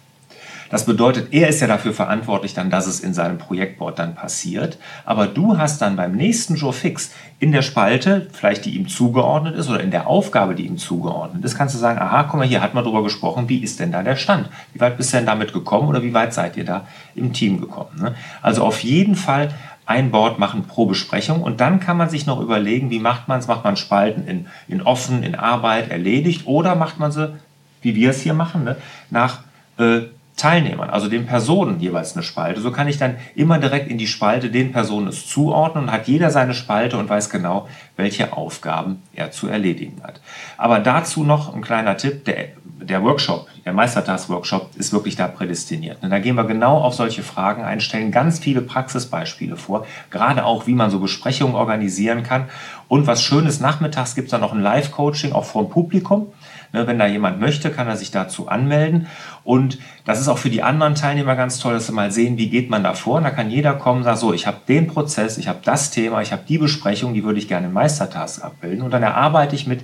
Das 0.70 0.84
bedeutet, 0.84 1.32
er 1.32 1.48
ist 1.48 1.60
ja 1.60 1.66
dafür 1.66 1.92
verantwortlich 1.92 2.54
dann, 2.54 2.70
dass 2.70 2.86
es 2.86 3.00
in 3.00 3.14
seinem 3.14 3.38
Projektboard 3.38 3.98
dann 3.98 4.14
passiert. 4.14 4.78
Aber 5.04 5.26
du 5.26 5.58
hast 5.58 5.80
dann 5.80 5.96
beim 5.96 6.12
nächsten 6.12 6.56
Joe 6.56 6.72
Fix 6.72 7.12
in 7.40 7.52
der 7.52 7.62
Spalte, 7.62 8.28
vielleicht 8.32 8.64
die 8.64 8.76
ihm 8.76 8.88
zugeordnet 8.88 9.54
ist 9.54 9.68
oder 9.68 9.80
in 9.80 9.90
der 9.90 10.06
Aufgabe, 10.06 10.54
die 10.54 10.66
ihm 10.66 10.76
zugeordnet 10.76 11.44
ist, 11.44 11.56
kannst 11.56 11.74
du 11.74 11.78
sagen, 11.78 11.98
aha, 11.98 12.24
guck 12.24 12.40
mal, 12.40 12.46
hier 12.46 12.60
hat 12.60 12.74
man 12.74 12.84
drüber 12.84 13.02
gesprochen, 13.02 13.48
wie 13.48 13.58
ist 13.58 13.80
denn 13.80 13.92
da 13.92 14.02
der 14.02 14.16
Stand? 14.16 14.48
Wie 14.72 14.80
weit 14.80 14.96
bist 14.96 15.12
du 15.12 15.18
denn 15.18 15.26
damit 15.26 15.52
gekommen 15.52 15.88
oder 15.88 16.02
wie 16.02 16.14
weit 16.14 16.34
seid 16.34 16.56
ihr 16.56 16.64
da 16.64 16.86
im 17.14 17.32
Team 17.32 17.60
gekommen? 17.60 18.00
Ne? 18.00 18.14
Also 18.42 18.64
auf 18.64 18.80
jeden 18.80 19.14
Fall 19.14 19.50
ein 19.86 20.10
Board 20.10 20.38
machen 20.38 20.64
pro 20.64 20.84
Besprechung 20.84 21.42
und 21.42 21.60
dann 21.60 21.80
kann 21.80 21.96
man 21.96 22.10
sich 22.10 22.26
noch 22.26 22.40
überlegen, 22.40 22.90
wie 22.90 22.98
macht 22.98 23.26
man 23.26 23.38
es? 23.38 23.46
Macht 23.46 23.64
man 23.64 23.76
Spalten 23.76 24.26
in, 24.26 24.46
in 24.66 24.82
offen, 24.82 25.22
in 25.22 25.34
Arbeit, 25.34 25.90
erledigt 25.90 26.46
oder 26.46 26.74
macht 26.74 26.98
man 26.98 27.10
sie, 27.10 27.34
wie 27.80 27.94
wir 27.94 28.10
es 28.10 28.20
hier 28.20 28.34
machen, 28.34 28.64
ne? 28.64 28.76
nach 29.08 29.40
äh, 29.78 30.00
Teilnehmern, 30.38 30.88
also 30.88 31.08
den 31.08 31.26
Personen 31.26 31.80
jeweils 31.80 32.14
eine 32.14 32.22
Spalte. 32.22 32.60
So 32.60 32.70
kann 32.70 32.88
ich 32.88 32.96
dann 32.96 33.16
immer 33.34 33.58
direkt 33.58 33.90
in 33.90 33.98
die 33.98 34.06
Spalte 34.06 34.50
den 34.50 34.72
Personen 34.72 35.08
es 35.08 35.26
zuordnen 35.26 35.84
und 35.84 35.92
hat 35.92 36.06
jeder 36.08 36.30
seine 36.30 36.54
Spalte 36.54 36.96
und 36.96 37.08
weiß 37.08 37.28
genau, 37.28 37.68
welche 37.96 38.32
Aufgaben 38.32 39.02
er 39.12 39.32
zu 39.32 39.48
erledigen 39.48 40.00
hat. 40.02 40.20
Aber 40.56 40.78
dazu 40.78 41.24
noch 41.24 41.54
ein 41.54 41.60
kleiner 41.60 41.96
Tipp, 41.96 42.24
der, 42.24 42.46
der 42.64 43.02
Workshop, 43.02 43.48
der 43.64 43.72
Meistertask-Workshop 43.72 44.70
ist 44.76 44.92
wirklich 44.92 45.16
da 45.16 45.26
prädestiniert. 45.26 45.98
Und 46.02 46.10
da 46.10 46.20
gehen 46.20 46.36
wir 46.36 46.44
genau 46.44 46.78
auf 46.78 46.94
solche 46.94 47.24
Fragen 47.24 47.64
ein, 47.64 47.80
stellen 47.80 48.12
ganz 48.12 48.38
viele 48.38 48.62
Praxisbeispiele 48.62 49.56
vor, 49.56 49.86
gerade 50.10 50.44
auch, 50.44 50.66
wie 50.68 50.74
man 50.74 50.90
so 50.90 51.00
Besprechungen 51.00 51.56
organisieren 51.56 52.22
kann. 52.22 52.44
Und 52.86 53.06
was 53.06 53.22
Schönes, 53.22 53.60
nachmittags 53.60 54.14
gibt 54.14 54.28
es 54.28 54.30
dann 54.30 54.40
noch 54.40 54.52
ein 54.52 54.62
Live-Coaching 54.62 55.32
auch 55.32 55.44
vor 55.44 55.64
dem 55.64 55.70
Publikum. 55.70 56.28
Ne, 56.72 56.86
wenn 56.86 56.98
da 56.98 57.06
jemand 57.06 57.40
möchte, 57.40 57.70
kann 57.70 57.88
er 57.88 57.96
sich 57.96 58.10
dazu 58.10 58.48
anmelden. 58.48 59.06
Und 59.42 59.78
das 60.04 60.20
ist 60.20 60.28
auch 60.28 60.36
für 60.36 60.50
die 60.50 60.62
anderen 60.62 60.94
Teilnehmer 60.94 61.34
ganz 61.34 61.58
toll, 61.58 61.72
dass 61.72 61.86
sie 61.86 61.92
mal 61.92 62.10
sehen, 62.10 62.36
wie 62.36 62.50
geht 62.50 62.68
man 62.68 62.82
da 62.82 62.92
vor. 62.92 63.16
Und 63.16 63.24
da 63.24 63.30
kann 63.30 63.50
jeder 63.50 63.72
kommen 63.72 64.00
und 64.00 64.04
sagen, 64.04 64.18
so, 64.18 64.34
ich 64.34 64.46
habe 64.46 64.58
den 64.68 64.86
Prozess, 64.86 65.38
ich 65.38 65.48
habe 65.48 65.60
das 65.64 65.90
Thema, 65.90 66.20
ich 66.20 66.30
habe 66.30 66.42
die 66.46 66.58
Besprechung, 66.58 67.14
die 67.14 67.24
würde 67.24 67.38
ich 67.38 67.48
gerne 67.48 67.68
im 67.68 67.72
Meistertask 67.72 68.44
abbilden. 68.44 68.82
Und 68.82 68.90
dann 68.90 69.02
erarbeite 69.02 69.54
ich 69.54 69.66
mit 69.66 69.82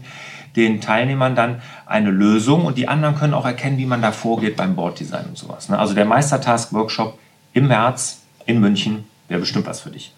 den 0.56 0.80
Teilnehmern 0.80 1.34
dann 1.34 1.62
eine 1.86 2.10
Lösung 2.10 2.64
und 2.64 2.78
die 2.78 2.86
anderen 2.86 3.16
können 3.16 3.34
auch 3.34 3.46
erkennen, 3.46 3.78
wie 3.78 3.86
man 3.86 4.02
da 4.02 4.12
vorgeht 4.12 4.56
beim 4.56 4.76
Boarddesign 4.76 5.26
und 5.26 5.38
sowas. 5.38 5.68
Ne? 5.68 5.78
Also 5.78 5.94
der 5.94 6.04
Meistertask-Workshop 6.04 7.18
im 7.54 7.68
März 7.68 8.22
in 8.46 8.60
München 8.60 9.04
wäre 9.28 9.40
bestimmt 9.40 9.66
was 9.66 9.80
für 9.80 9.90
dich. 9.90 10.12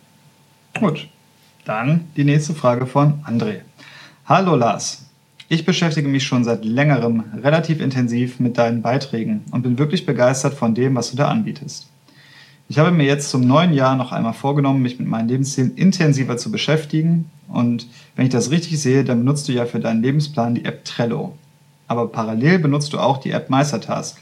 Gut, 0.78 1.08
dann 1.64 2.08
die 2.16 2.24
nächste 2.24 2.54
Frage 2.54 2.86
von 2.86 3.24
André. 3.24 3.60
Hallo 4.26 4.56
Lars, 4.56 5.05
ich 5.48 5.64
beschäftige 5.64 6.08
mich 6.08 6.24
schon 6.24 6.44
seit 6.44 6.64
längerem 6.64 7.22
relativ 7.42 7.80
intensiv 7.80 8.40
mit 8.40 8.58
deinen 8.58 8.82
Beiträgen 8.82 9.44
und 9.52 9.62
bin 9.62 9.78
wirklich 9.78 10.04
begeistert 10.04 10.54
von 10.54 10.74
dem, 10.74 10.96
was 10.96 11.10
du 11.10 11.16
da 11.16 11.28
anbietest. 11.28 11.88
Ich 12.68 12.80
habe 12.80 12.90
mir 12.90 13.04
jetzt 13.04 13.30
zum 13.30 13.46
neuen 13.46 13.72
Jahr 13.72 13.94
noch 13.94 14.10
einmal 14.10 14.32
vorgenommen, 14.32 14.82
mich 14.82 14.98
mit 14.98 15.06
meinen 15.06 15.28
Lebenszielen 15.28 15.76
intensiver 15.76 16.36
zu 16.36 16.50
beschäftigen. 16.50 17.30
Und 17.46 17.86
wenn 18.16 18.26
ich 18.26 18.32
das 18.32 18.50
richtig 18.50 18.82
sehe, 18.82 19.04
dann 19.04 19.20
benutzt 19.20 19.46
du 19.46 19.52
ja 19.52 19.66
für 19.66 19.78
deinen 19.78 20.02
Lebensplan 20.02 20.56
die 20.56 20.64
App 20.64 20.84
Trello. 20.84 21.36
Aber 21.86 22.08
parallel 22.08 22.58
benutzt 22.58 22.92
du 22.92 22.98
auch 22.98 23.18
die 23.18 23.30
App 23.30 23.50
Meistertask. 23.50 24.18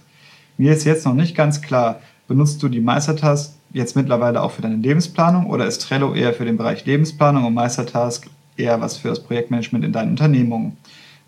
Mir 0.59 0.75
ist 0.75 0.85
jetzt 0.85 1.07
noch 1.07 1.15
nicht 1.15 1.35
ganz 1.35 1.63
klar, 1.63 2.01
benutzt 2.29 2.63
du 2.63 2.69
die 2.69 2.81
Meistertask 2.81 3.55
jetzt 3.73 3.97
mittlerweile 3.97 4.43
auch 4.43 4.51
für 4.51 4.63
deine 4.63 4.77
Lebensplanung 4.77 5.47
oder 5.47 5.67
ist 5.67 5.81
Trello 5.81 6.15
eher 6.15 6.35
für 6.35 6.45
den 6.45 6.59
Bereich 6.59 6.85
Lebensplanung 6.85 7.47
und 7.47 7.55
Meistertask 7.55 8.29
eher 8.59 8.79
was 8.83 8.99
für 8.99 9.09
das 9.09 9.23
Projektmanagement 9.23 9.87
in 9.87 9.93
deinen 9.93 10.11
Unternehmungen? 10.11 10.77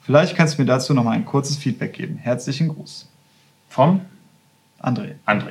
Vielleicht 0.07 0.37
kannst 0.37 0.57
du 0.57 0.63
mir 0.63 0.67
dazu 0.67 0.95
noch 0.95 1.03
mal 1.03 1.11
ein 1.11 1.25
kurzes 1.25 1.57
Feedback 1.57 1.93
geben. 1.93 2.17
Herzlichen 2.17 2.69
Gruß. 2.69 3.09
Vom? 3.69 4.03
André. 4.81 5.15
André. 5.27 5.49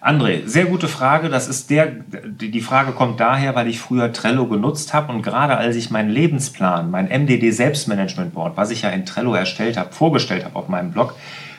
André, 0.00 0.44
sehr 0.46 0.64
gute 0.64 0.88
Frage. 0.88 1.28
Das 1.28 1.46
ist 1.46 1.70
der, 1.70 1.86
die 1.86 2.60
Frage 2.60 2.90
kommt 2.90 3.20
daher, 3.20 3.54
weil 3.54 3.68
ich 3.68 3.78
früher 3.78 4.12
Trello 4.12 4.48
genutzt 4.48 4.92
habe 4.94 5.12
und 5.12 5.22
gerade 5.22 5.56
als 5.56 5.76
ich 5.76 5.92
meinen 5.92 6.10
Lebensplan, 6.10 6.90
mein 6.90 7.06
MDD 7.06 7.52
Selbstmanagement 7.52 8.34
Board, 8.34 8.56
was 8.56 8.72
ich 8.72 8.82
ja 8.82 8.90
in 8.90 9.06
Trello 9.06 9.32
erstellt 9.32 9.76
habe, 9.76 9.92
vorgestellt 9.92 10.44
habe 10.44 10.56
auf 10.56 10.68
meinem 10.68 10.90
Blog, 10.90 11.14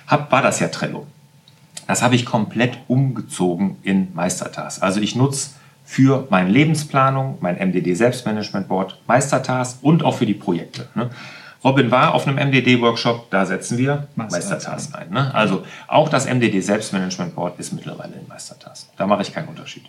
hab, 0.05 0.29
war 0.29 0.41
das 0.41 0.59
ja 0.59 0.67
Trello. 0.67 1.07
Das 1.87 2.01
habe 2.01 2.15
ich 2.15 2.25
komplett 2.25 2.77
umgezogen 2.89 3.77
in 3.81 4.13
Meistertask. 4.13 4.83
Also 4.83 4.99
ich 4.99 5.15
nutze 5.15 5.51
für 5.85 6.27
meine 6.29 6.49
Lebensplanung, 6.49 7.37
mein 7.39 7.55
MDD 7.55 7.95
Selbstmanagement 7.95 8.67
Board, 8.67 8.99
Meistertask 9.07 9.77
und 9.81 10.03
auch 10.03 10.17
für 10.17 10.25
die 10.25 10.33
Projekte. 10.33 10.89
Ne? 10.95 11.11
Robin 11.65 11.89
war 11.89 12.13
auf 12.13 12.27
einem 12.27 12.37
MDD-Workshop, 12.37 13.31
da 13.31 13.43
setzen 13.47 13.79
wir 13.79 14.07
Meistertask 14.15 14.93
ein. 14.93 15.09
Ne? 15.09 15.33
Also 15.33 15.65
auch 15.87 16.09
das 16.09 16.27
MDD 16.27 16.61
Selbstmanagement 16.61 17.33
Board 17.33 17.59
ist 17.59 17.73
mittlerweile 17.73 18.13
in 18.13 18.27
Meistertask. 18.27 18.87
Da 18.97 19.07
mache 19.07 19.23
ich 19.23 19.33
keinen 19.33 19.47
Unterschied. 19.47 19.83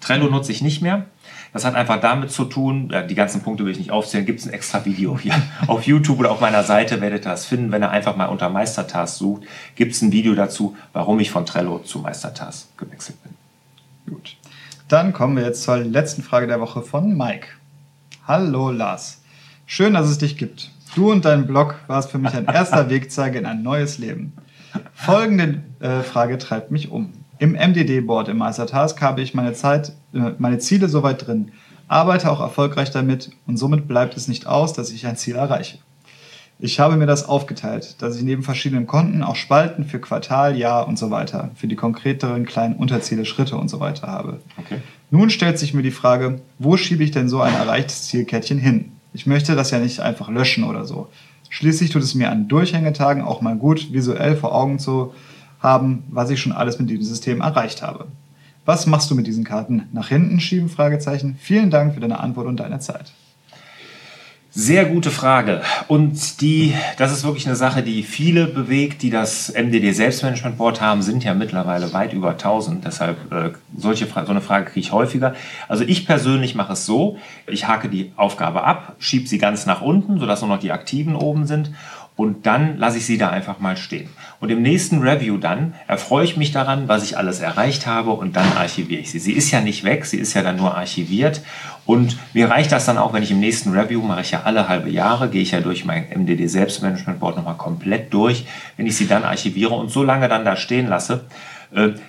Trello 0.00 0.28
nutze 0.28 0.50
ich 0.50 0.60
nicht 0.60 0.82
mehr. 0.82 1.06
Das 1.52 1.64
hat 1.64 1.76
einfach 1.76 2.00
damit 2.00 2.32
zu 2.32 2.44
tun, 2.44 2.92
die 3.08 3.14
ganzen 3.14 3.42
Punkte 3.42 3.64
will 3.64 3.70
ich 3.70 3.78
nicht 3.78 3.92
aufzählen, 3.92 4.26
gibt 4.26 4.40
es 4.40 4.46
ein 4.46 4.52
extra 4.52 4.84
Video 4.84 5.16
hier 5.16 5.40
auf 5.68 5.84
YouTube 5.84 6.18
oder 6.18 6.32
auf 6.32 6.40
meiner 6.40 6.64
Seite 6.64 7.00
werdet 7.00 7.24
ihr 7.24 7.30
das 7.30 7.46
finden. 7.46 7.70
Wenn 7.70 7.84
ihr 7.84 7.90
einfach 7.90 8.16
mal 8.16 8.26
unter 8.26 8.48
Meistertask 8.48 9.16
sucht, 9.16 9.44
gibt 9.76 9.92
es 9.92 10.02
ein 10.02 10.10
Video 10.10 10.34
dazu, 10.34 10.76
warum 10.92 11.20
ich 11.20 11.30
von 11.30 11.46
Trello 11.46 11.78
zu 11.78 12.00
Meistertask 12.00 12.76
gewechselt 12.76 13.18
bin. 13.22 14.14
Gut. 14.14 14.36
Dann 14.88 15.12
kommen 15.12 15.36
wir 15.36 15.44
jetzt 15.44 15.62
zur 15.62 15.76
letzten 15.76 16.24
Frage 16.24 16.48
der 16.48 16.60
Woche 16.60 16.82
von 16.82 17.16
Mike. 17.16 17.46
Hallo 18.26 18.72
Lars. 18.72 19.20
Schön, 19.64 19.94
dass 19.94 20.08
es 20.08 20.18
dich 20.18 20.36
gibt. 20.36 20.72
Du 20.94 21.10
und 21.10 21.24
dein 21.24 21.46
Blog 21.46 21.76
warst 21.86 22.10
für 22.10 22.18
mich 22.18 22.34
ein 22.34 22.46
erster 22.46 22.90
Wegzeiger 22.90 23.38
in 23.38 23.46
ein 23.46 23.62
neues 23.62 23.98
Leben. 23.98 24.32
Folgende 24.94 25.62
äh, 25.80 26.02
Frage 26.02 26.38
treibt 26.38 26.70
mich 26.70 26.90
um. 26.90 27.12
Im 27.38 27.52
MDD-Board 27.52 28.28
im 28.28 28.38
Meistertask 28.38 29.00
habe 29.00 29.20
ich 29.20 29.34
meine 29.34 29.52
Zeit, 29.52 29.92
äh, 30.12 30.32
meine 30.38 30.58
Ziele 30.58 30.88
soweit 30.88 31.26
drin, 31.26 31.52
arbeite 31.86 32.30
auch 32.30 32.40
erfolgreich 32.40 32.90
damit 32.90 33.30
und 33.46 33.56
somit 33.56 33.88
bleibt 33.88 34.16
es 34.16 34.28
nicht 34.28 34.46
aus, 34.46 34.72
dass 34.72 34.90
ich 34.90 35.06
ein 35.06 35.16
Ziel 35.16 35.36
erreiche. 35.36 35.78
Ich 36.60 36.80
habe 36.80 36.96
mir 36.96 37.06
das 37.06 37.28
aufgeteilt, 37.28 38.02
dass 38.02 38.16
ich 38.16 38.24
neben 38.24 38.42
verschiedenen 38.42 38.88
Konten 38.88 39.22
auch 39.22 39.36
Spalten 39.36 39.84
für 39.84 40.00
Quartal, 40.00 40.56
Jahr 40.56 40.88
und 40.88 40.98
so 40.98 41.12
weiter, 41.12 41.52
für 41.54 41.68
die 41.68 41.76
konkreteren 41.76 42.44
kleinen 42.44 42.74
Unterziele, 42.74 43.24
Schritte 43.24 43.56
und 43.56 43.68
so 43.68 43.78
weiter 43.78 44.08
habe. 44.08 44.40
Okay. 44.56 44.78
Nun 45.10 45.30
stellt 45.30 45.60
sich 45.60 45.72
mir 45.72 45.82
die 45.82 45.92
Frage, 45.92 46.40
wo 46.58 46.76
schiebe 46.76 47.04
ich 47.04 47.12
denn 47.12 47.28
so 47.28 47.40
ein 47.40 47.54
erreichtes 47.54 48.08
Zielkettchen 48.08 48.58
hin? 48.58 48.92
Ich 49.12 49.26
möchte 49.26 49.56
das 49.56 49.70
ja 49.70 49.78
nicht 49.78 50.00
einfach 50.00 50.28
löschen 50.28 50.64
oder 50.64 50.84
so. 50.84 51.08
Schließlich 51.50 51.90
tut 51.90 52.02
es 52.02 52.14
mir 52.14 52.30
an 52.30 52.48
Durchhängetagen 52.48 53.22
auch 53.22 53.40
mal 53.40 53.56
gut, 53.56 53.92
visuell 53.92 54.36
vor 54.36 54.54
Augen 54.54 54.78
zu 54.78 55.14
haben, 55.60 56.04
was 56.08 56.30
ich 56.30 56.40
schon 56.40 56.52
alles 56.52 56.78
mit 56.78 56.90
diesem 56.90 57.04
System 57.04 57.40
erreicht 57.40 57.82
habe. 57.82 58.06
Was 58.64 58.86
machst 58.86 59.10
du 59.10 59.14
mit 59.14 59.26
diesen 59.26 59.44
Karten? 59.44 59.84
Nach 59.92 60.08
hinten 60.08 60.40
schieben? 60.40 60.68
Vielen 61.38 61.70
Dank 61.70 61.94
für 61.94 62.00
deine 62.00 62.20
Antwort 62.20 62.46
und 62.46 62.60
deine 62.60 62.80
Zeit. 62.80 63.12
Sehr 64.60 64.86
gute 64.86 65.12
Frage. 65.12 65.62
Und 65.86 66.40
die, 66.40 66.74
das 66.96 67.12
ist 67.12 67.22
wirklich 67.22 67.46
eine 67.46 67.54
Sache, 67.54 67.84
die 67.84 68.02
viele 68.02 68.48
bewegt, 68.48 69.02
die 69.02 69.10
das 69.10 69.54
MDD 69.54 69.92
Selbstmanagement 69.92 70.58
Board 70.58 70.80
haben, 70.80 71.00
sind 71.00 71.22
ja 71.22 71.32
mittlerweile 71.32 71.92
weit 71.92 72.12
über 72.12 72.30
1000. 72.30 72.84
Deshalb 72.84 73.30
äh, 73.30 73.52
solche, 73.76 74.06
so 74.06 74.18
eine 74.18 74.40
Frage 74.40 74.64
kriege 74.64 74.80
ich 74.80 74.90
häufiger. 74.90 75.36
Also 75.68 75.84
ich 75.84 76.06
persönlich 76.06 76.56
mache 76.56 76.72
es 76.72 76.86
so, 76.86 77.18
ich 77.46 77.68
hake 77.68 77.88
die 77.88 78.10
Aufgabe 78.16 78.64
ab, 78.64 78.96
schiebe 78.98 79.28
sie 79.28 79.38
ganz 79.38 79.64
nach 79.64 79.80
unten, 79.80 80.18
sodass 80.18 80.40
nur 80.40 80.50
noch 80.50 80.58
die 80.58 80.72
Aktiven 80.72 81.14
oben 81.14 81.46
sind 81.46 81.70
und 82.18 82.46
dann 82.46 82.78
lasse 82.78 82.98
ich 82.98 83.06
sie 83.06 83.16
da 83.16 83.30
einfach 83.30 83.60
mal 83.60 83.76
stehen. 83.76 84.08
Und 84.40 84.50
im 84.50 84.60
nächsten 84.60 84.98
Review 84.98 85.38
dann 85.38 85.74
erfreue 85.86 86.24
ich 86.24 86.36
mich 86.36 86.50
daran, 86.50 86.88
was 86.88 87.04
ich 87.04 87.16
alles 87.16 87.38
erreicht 87.38 87.86
habe 87.86 88.10
und 88.10 88.34
dann 88.34 88.56
archiviere 88.56 89.00
ich 89.00 89.12
sie. 89.12 89.20
Sie 89.20 89.32
ist 89.32 89.52
ja 89.52 89.60
nicht 89.60 89.84
weg, 89.84 90.04
sie 90.04 90.18
ist 90.18 90.34
ja 90.34 90.42
dann 90.42 90.56
nur 90.56 90.76
archiviert 90.76 91.42
und 91.86 92.18
mir 92.34 92.50
reicht 92.50 92.72
das 92.72 92.86
dann 92.86 92.98
auch, 92.98 93.12
wenn 93.12 93.22
ich 93.22 93.30
im 93.30 93.38
nächsten 93.38 93.70
Review 93.70 94.02
mache 94.02 94.22
ich 94.22 94.32
ja 94.32 94.42
alle 94.42 94.68
halbe 94.68 94.90
Jahre, 94.90 95.28
gehe 95.28 95.42
ich 95.42 95.52
ja 95.52 95.60
durch 95.60 95.84
mein 95.84 96.06
MDD 96.12 96.48
Selbstmanagement 96.48 97.20
Board 97.20 97.36
nochmal 97.36 97.56
komplett 97.56 98.12
durch, 98.12 98.46
wenn 98.76 98.86
ich 98.86 98.96
sie 98.96 99.06
dann 99.06 99.22
archiviere 99.22 99.74
und 99.74 99.92
so 99.92 100.02
lange 100.02 100.28
dann 100.28 100.44
da 100.44 100.56
stehen 100.56 100.88
lasse, 100.88 101.24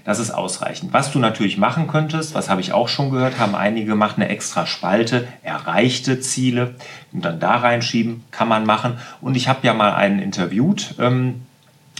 das 0.06 0.20
ist 0.20 0.32
ausreichend. 0.32 0.94
Was 0.94 1.12
du 1.12 1.20
natürlich 1.20 1.58
machen 1.58 1.88
könntest, 1.88 2.34
was 2.34 2.50
habe 2.50 2.62
ich 2.62 2.72
auch 2.72 2.88
schon 2.88 3.12
gehört, 3.12 3.40
haben 3.40 3.56
einige 3.56 3.88
gemacht, 3.88 4.16
eine 4.16 4.30
extra 4.30 4.66
Spalte, 4.66 5.28
erreichte 5.44 6.22
Ziele 6.22 6.76
und 7.12 7.26
dann 7.26 7.40
da 7.40 7.58
reinschieben, 7.58 8.24
kann 8.32 8.48
man 8.48 8.66
machen. 8.66 8.98
Und 9.20 9.36
ich 9.36 9.50
habe 9.50 9.68
ja 9.68 9.74
mal 9.74 9.94
einen 9.94 10.20
interviewt, 10.20 10.96
ähm, 11.00 11.42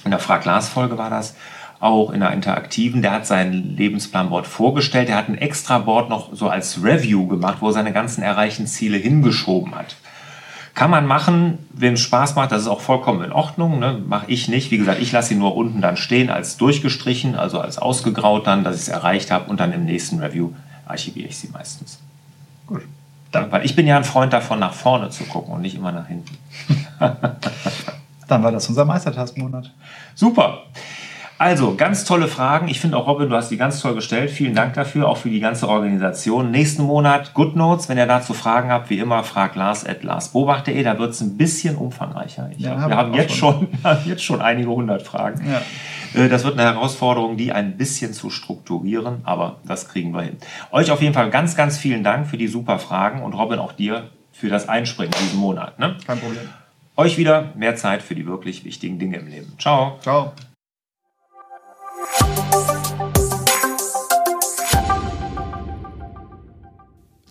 in 0.06 0.12
der 0.12 0.20
Frag-Glas-Folge 0.20 0.98
war 0.98 1.10
das, 1.10 1.36
auch 1.82 2.12
in 2.12 2.20
der 2.20 2.32
interaktiven, 2.32 3.02
der 3.02 3.12
hat 3.12 3.28
sein 3.28 3.54
Lebensplanboard 3.54 4.48
vorgestellt, 4.48 5.10
der 5.10 5.16
hat 5.16 5.30
ein 5.30 5.38
extra 5.38 5.80
Board 5.80 6.10
noch 6.10 6.34
so 6.34 6.50
als 6.50 6.84
Review 6.84 7.28
gemacht, 7.28 7.58
wo 7.62 7.68
er 7.68 7.74
seine 7.74 7.94
ganzen 7.94 8.22
erreichten 8.22 8.68
Ziele 8.68 8.98
hingeschoben 8.98 9.76
hat. 9.76 9.96
Kann 10.74 10.92
man 10.92 11.06
machen, 11.06 11.60
wem 11.74 11.94
es 11.94 12.02
Spaß 12.02 12.36
macht, 12.36 12.52
das 12.52 12.62
ist 12.62 12.68
auch 12.68 12.82
vollkommen 12.82 13.24
in 13.24 13.32
Ordnung. 13.32 13.80
Ne? 13.80 14.02
Mache 14.08 14.26
ich 14.28 14.48
nicht. 14.48 14.72
Wie 14.72 14.78
gesagt, 14.78 15.02
ich 15.02 15.12
lasse 15.12 15.30
sie 15.30 15.36
nur 15.36 15.56
unten 15.56 15.82
dann 15.82 15.98
stehen 15.98 16.30
als 16.30 16.58
durchgestrichen, 16.58 17.36
also 17.36 17.60
als 17.60 17.78
ausgegraut 17.78 18.48
dann, 18.48 18.64
dass 18.64 18.76
ich 18.76 18.84
es 18.84 18.88
erreicht 18.88 19.32
habe 19.32 19.50
und 19.50 19.60
dann 19.60 19.74
im 19.74 19.86
nächsten 19.86 20.20
Review 20.20 20.52
archiviere 20.86 21.28
ich 21.28 21.38
sie 21.38 21.50
meistens. 21.50 22.00
Gut. 22.68 22.84
Dann, 23.32 23.52
weil 23.52 23.66
ich 23.66 23.76
bin 23.76 23.86
ja 23.86 23.98
ein 23.98 24.04
Freund 24.04 24.34
davon, 24.34 24.60
nach 24.60 24.74
vorne 24.74 25.10
zu 25.10 25.24
gucken 25.26 25.54
und 25.54 25.62
nicht 25.62 25.76
immer 25.76 25.92
nach 25.92 26.08
hinten. 26.08 26.38
dann 28.28 28.44
war 28.44 28.52
das 28.52 28.68
unser 28.70 28.86
Meistertaskmonat. 28.86 29.72
Super. 30.16 30.64
Also, 31.40 31.76
ganz 31.76 32.04
tolle 32.04 32.28
Fragen. 32.28 32.68
Ich 32.68 32.82
finde 32.82 32.98
auch, 32.98 33.08
Robin, 33.08 33.30
du 33.30 33.36
hast 33.36 33.50
die 33.50 33.56
ganz 33.56 33.80
toll 33.80 33.96
gestellt. 33.96 34.30
Vielen 34.30 34.56
Dank 34.56 34.74
dafür, 34.74 35.08
auch 35.08 35.16
für 35.16 35.30
die 35.30 35.40
ganze 35.40 35.70
Organisation. 35.70 36.52
Nächsten 36.52 36.84
Monat 36.84 37.34
GoodNotes. 37.34 37.88
Wenn 37.88 37.98
ihr 37.98 38.08
dazu 38.08 38.34
Fragen 38.34 38.70
habt, 38.70 38.90
wie 38.90 39.00
immer, 39.00 39.24
fragt 39.24 39.56
Lars 39.56 39.86
at 39.86 40.04
larsbobach.de. 40.04 40.84
Da 40.84 41.00
wird 41.00 41.12
es 41.12 41.22
ein 41.22 41.38
bisschen 41.38 41.78
umfangreicher. 41.78 42.50
Ja, 42.58 42.82
hab, 42.82 42.90
wir 42.90 42.98
haben 42.98 43.14
jetzt 43.14 43.36
schon. 43.36 43.70
schon, 43.82 43.98
jetzt 44.06 44.22
schon 44.22 44.42
einige 44.42 44.70
hundert 44.70 45.02
Fragen. 45.02 45.42
Ja. 45.50 46.22
Äh, 46.22 46.28
das 46.28 46.44
wird 46.44 46.60
eine 46.60 46.64
Herausforderung, 46.64 47.38
die 47.38 47.54
ein 47.54 47.78
bisschen 47.78 48.12
zu 48.12 48.30
strukturieren, 48.30 49.22
aber 49.24 49.60
das 49.66 49.88
kriegen 49.88 50.14
wir 50.14 50.24
hin. 50.24 50.38
Euch 50.72 50.92
auf 50.92 51.02
jeden 51.02 51.14
Fall 51.14 51.30
ganz, 51.30 51.56
ganz 51.56 51.78
vielen 51.78 52.04
Dank 52.04 52.28
für 52.28 52.38
die 52.38 52.50
super 52.50 52.80
Fragen 52.80 53.24
und 53.24 53.34
Robin 53.34 53.60
auch 53.60 53.72
dir 53.72 54.10
für 54.34 54.50
das 54.50 54.68
Einspringen 54.68 55.14
diesen 55.22 55.40
Monat. 55.40 55.80
Ne? 55.80 55.96
Kein 56.06 56.20
Problem. 56.20 56.50
Euch 56.98 57.18
wieder 57.18 57.54
mehr 57.56 57.78
Zeit 57.78 58.02
für 58.02 58.14
die 58.14 58.26
wirklich 58.26 58.66
wichtigen 58.66 59.00
Dinge 59.00 59.18
im 59.18 59.28
Leben. 59.28 59.54
Ciao. 59.58 60.00
Ciao. 60.02 60.34